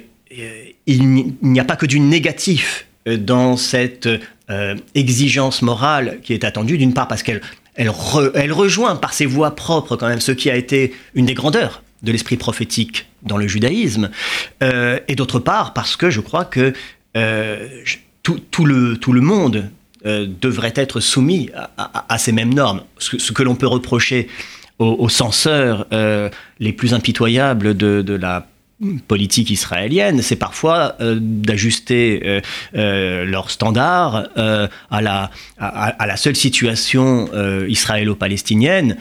il 0.88 1.36
n'y 1.42 1.60
a 1.60 1.64
pas 1.64 1.76
que 1.76 1.86
du 1.86 2.00
négatif 2.00 2.88
dans 3.06 3.58
cette 3.58 4.10
euh, 4.50 4.76
exigence 4.96 5.62
morale 5.62 6.20
qui 6.22 6.34
est 6.34 6.44
attendue, 6.44 6.78
d'une 6.78 6.94
part 6.94 7.08
parce 7.08 7.24
qu'elle 7.24 7.42
elle, 7.76 7.90
re, 7.90 8.30
elle, 8.36 8.52
rejoint 8.52 8.96
par 8.96 9.14
ses 9.14 9.26
voies 9.26 9.56
propres 9.56 9.96
quand 9.96 10.08
même 10.08 10.20
ce 10.20 10.32
qui 10.32 10.50
a 10.50 10.56
été 10.56 10.94
une 11.16 11.26
des 11.26 11.34
grandeurs 11.34 11.82
de 12.04 12.12
l'esprit 12.12 12.36
prophétique 12.36 13.08
dans 13.22 13.38
le 13.38 13.48
judaïsme, 13.48 14.10
euh, 14.62 15.00
et 15.08 15.16
d'autre 15.16 15.40
part 15.40 15.74
parce 15.74 15.96
que 15.96 16.10
je 16.10 16.20
crois 16.20 16.44
que 16.44 16.74
euh, 17.16 17.70
tout, 18.22 18.66
le, 18.66 18.98
tout 18.98 19.14
le 19.14 19.22
monde 19.22 19.70
euh, 20.06 20.28
devrait 20.42 20.74
être 20.76 21.00
soumis 21.00 21.50
à, 21.78 22.18
ces 22.18 22.34
mêmes 22.34 22.54
normes. 22.54 22.82
Ce, 23.00 23.32
que 23.32 23.42
l'on 23.42 23.56
peut 23.56 23.68
reprocher 23.68 24.28
aux, 24.78 25.08
censeurs 25.08 25.88
euh, 25.94 26.30
les 26.60 26.74
plus 26.74 26.94
impitoyables 26.94 27.78
de, 27.78 28.14
la 28.14 28.46
politique 29.08 29.50
israélienne, 29.50 30.22
c'est 30.22 30.36
parfois 30.36 30.96
euh, 31.00 31.18
d'ajuster 31.22 32.42
leurs 32.74 33.50
standards 33.50 34.28
à, 34.36 35.02
la, 35.02 36.18
seule 36.18 36.36
situation 36.36 37.30
israélo-palestinienne 37.68 38.98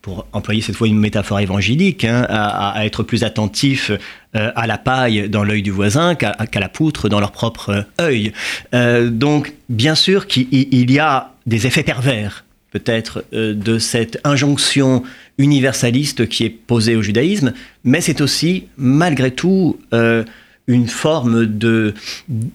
pour 0.00 0.26
employer 0.32 0.62
cette 0.62 0.76
fois 0.76 0.88
une 0.88 0.98
métaphore 0.98 1.40
évangélique, 1.40 2.04
hein, 2.04 2.26
à, 2.28 2.84
être 2.86 3.02
plus 3.02 3.24
attentif 3.24 3.90
euh, 3.90 4.50
à 4.54 4.66
la 4.66 4.78
paille 4.78 5.28
dans 5.28 5.44
l'œil 5.44 5.62
du 5.62 5.70
voisin 5.70 6.14
qu'à 6.14 6.32
qu 6.50 6.58
la 6.58 6.68
poutre 6.68 7.08
dans 7.08 7.20
leur 7.20 7.32
propre 7.32 7.86
œil. 8.00 8.32
donc, 8.72 9.52
bien 9.68 9.94
sûr 9.94 10.26
qu'il 10.26 10.90
y 10.90 10.98
a 10.98 11.32
des 11.46 11.66
effets 11.66 11.82
pervers 11.82 12.44
peut-être 12.72 13.24
euh, 13.32 13.54
de 13.54 13.78
cette 13.78 14.18
injonction 14.24 15.04
universaliste 15.38 16.26
qui 16.28 16.44
est 16.44 16.50
posée 16.50 16.96
au 16.96 17.02
judaïsme, 17.02 17.52
mais 17.84 18.00
c'est 18.00 18.20
aussi, 18.20 18.64
malgré 18.76 19.30
tout, 19.30 19.78
euh, 19.92 20.24
une 20.66 20.88
forme 20.88 21.46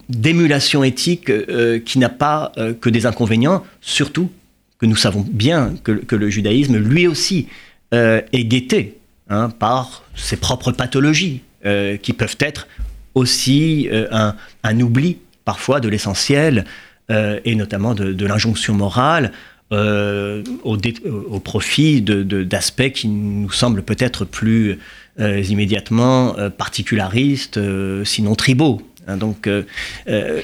d'émulation 0.10 0.84
éthique 0.84 1.30
euh, 1.30 1.80
qui 1.80 2.00
n'a 2.00 2.10
pas 2.10 2.52
euh, 2.58 2.74
que 2.74 2.90
des 2.90 3.06
inconvénients, 3.06 3.64
surtout 3.82 4.30
que 4.80 4.86
nous 4.86 4.96
savons 4.96 5.26
bien 5.28 5.74
que, 5.84 6.16
le 6.16 6.30
judaïsme, 6.30 6.78
lui 6.78 7.08
aussi, 7.08 7.48
euh, 7.94 8.22
est 8.34 8.44
guetté 8.44 8.98
hein, 9.30 9.50
par 9.50 10.04
ses 10.16 10.38
propres 10.38 10.72
pathologies, 10.72 11.42
euh, 11.66 11.98
qui 11.98 12.13
peuvent 12.13 12.38
être 12.40 12.68
aussi 13.16 13.90
un, 14.12 14.36
un, 14.63 14.80
oubli 14.80 15.18
parfois 15.46 15.80
de 15.80 15.90
l'essentiel, 15.90 16.66
et 17.10 17.56
notamment 17.56 17.96
de, 17.96 18.12
de 18.12 18.26
l'injonction 18.28 18.76
morale, 18.76 19.32
euh, 19.74 20.44
au, 20.63 21.40
profit 21.40 22.02
d'aspects 22.02 22.84
de, 22.84 22.88
qui 22.88 23.08
nous 23.10 23.52
semblent 23.52 23.84
peut-être 23.84 24.24
plus 24.24 24.80
euh, 25.20 25.42
immédiatement 25.42 26.38
euh, 26.38 26.50
particularistes, 26.50 27.58
euh, 27.58 28.06
sinon 28.06 28.36
tribaux. 28.36 28.82
Donc, 29.08 29.48
euh, 29.48 29.63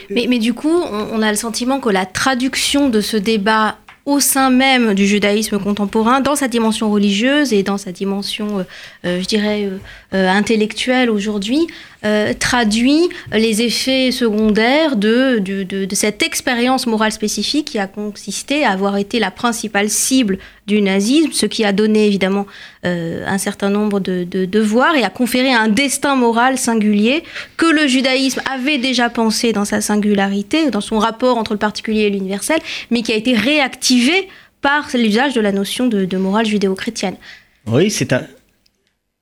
mais, 0.10 0.26
mais, 0.30 0.39
du 0.39 0.54
coup, 0.54 0.69
on, 0.69 1.22
a 1.22 1.30
le 1.30 1.38
sentiment 1.38 1.82
que 1.82 1.89
la 1.89 2.06
traduction 2.06 2.89
de 2.89 3.02
ce 3.02 3.17
débat 3.17 3.78
au 4.06 4.20
sein 4.20 4.50
même 4.50 4.94
du 4.94 5.08
judaïsme 5.08 5.60
contemporain, 5.60 6.20
dans 6.20 6.36
sa 6.36 6.50
dimension 6.50 6.92
religieuse 6.92 7.54
et 7.54 7.63
dans 7.63 7.78
sa 7.78 7.94
dimension, 7.94 8.60
euh, 8.60 8.63
euh, 9.06 9.22
je 9.22 9.26
dirais, 9.26 9.70
euh, 10.13 10.30
intellectuelle 10.30 11.10
aujourd'hui, 11.10 11.68
traduit 12.38 13.08
les 13.32 13.62
effets 13.62 14.12
secondaires 14.12 14.98
de 14.98 15.88
cette 15.94 16.22
expérience 16.22 16.86
morale 16.86 17.13
spécifique 17.13 17.68
qui 17.68 17.80
a 17.80 17.88
consisté 17.88 18.66
à 18.66 18.72
avoir 18.72 18.98
été 18.98 19.20
la 19.20 19.32
principale 19.32 19.89
cible 19.89 20.38
du 20.67 20.82
nazisme, 20.82 21.32
ce 21.34 21.45
qui 21.45 21.65
a 21.65 21.73
donné 21.73 22.08
évidemment 22.08 22.45
euh, 22.86 23.23
un 23.28 23.38
certain 23.38 23.69
nombre 23.69 23.99
de, 23.99 24.23
de 24.23 24.45
devoirs 24.45 24.95
et 24.95 25.04
a 25.04 25.10
conféré 25.10 25.52
un 25.52 25.67
destin 25.67 26.15
moral 26.15 26.58
singulier 26.58 27.23
que 27.58 27.65
le 27.65 27.88
judaïsme 27.88 28.41
avait 28.52 28.78
déjà 28.78 29.10
pensé 29.10 29.52
dans 29.52 29.65
sa 29.65 29.82
singularité, 29.82 30.69
dans 30.69 30.82
son 30.82 30.99
rapport 30.99 31.38
entre 31.38 31.54
le 31.54 31.60
particulier 31.60 32.04
et 32.04 32.10
l'universel, 32.10 32.60
mais 32.91 33.02
qui 33.02 33.12
a 33.12 33.15
été 33.15 33.34
réactivé 33.36 34.30
par 34.62 34.88
l'usage 34.93 35.34
de 35.34 35.41
la 35.41 35.52
notion 35.52 35.88
de, 35.88 36.17
morale 36.17 36.45
judéo-chrétienne. 36.45 37.15
Oui, 37.67 37.91
c'est 37.91 38.13
un, 38.13 38.26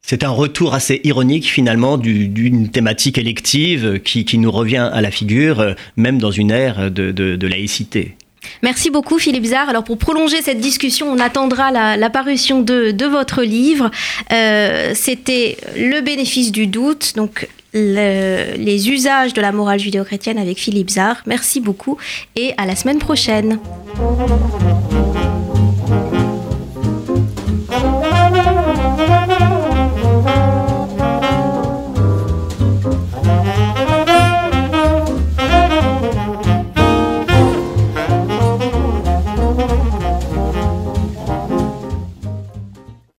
c'est 0.04 0.24
un 0.24 0.30
retour 0.30 0.76
assez 0.76 1.02
ironique 1.04 1.46
finalement 1.46 1.98
d'une 1.98 2.70
thématique 2.70 3.18
élective 3.18 4.00
qui, 4.00 4.26
qui, 4.26 4.38
nous 4.38 4.52
revient 4.52 4.90
à 4.94 5.02
la 5.02 5.10
figure, 5.10 5.60
euh, 5.60 5.74
même 5.98 6.20
dans 6.20 6.32
une 6.32 6.52
ère 6.52 6.92
de, 6.92 7.12
de 7.12 7.48
laïcité. 7.48 8.16
Merci 8.62 8.90
beaucoup 8.90 9.20
Philippe 9.20 9.46
Zard. 9.46 9.70
Alors 9.70 9.84
pour 9.84 9.98
prolonger 9.98 10.42
cette 10.42 10.60
discussion, 10.60 11.12
on 11.12 11.20
attendra 11.20 11.72
la, 11.72 12.10
parution 12.10 12.62
de, 12.62 13.06
votre 13.06 13.44
livre. 13.44 13.92
Euh, 14.32 14.92
C'était 14.96 15.58
Le 15.76 16.02
bénéfice 16.02 16.52
du 16.52 16.68
doute, 16.68 17.14
donc 17.16 17.48
le, 17.74 18.58
les 18.58 18.90
usages 18.90 19.34
de 19.34 19.42
la 19.42 19.52
morale 19.52 19.80
judéo-chrétienne 19.80 20.38
avec 20.38 20.58
Philippe 20.58 20.90
Zard. 20.90 21.22
Merci 21.26 21.60
beaucoup 21.60 21.98
et 22.36 22.54
à 22.58 22.66
la 22.66 22.76
semaine 22.76 23.00
prochaine. 23.00 23.60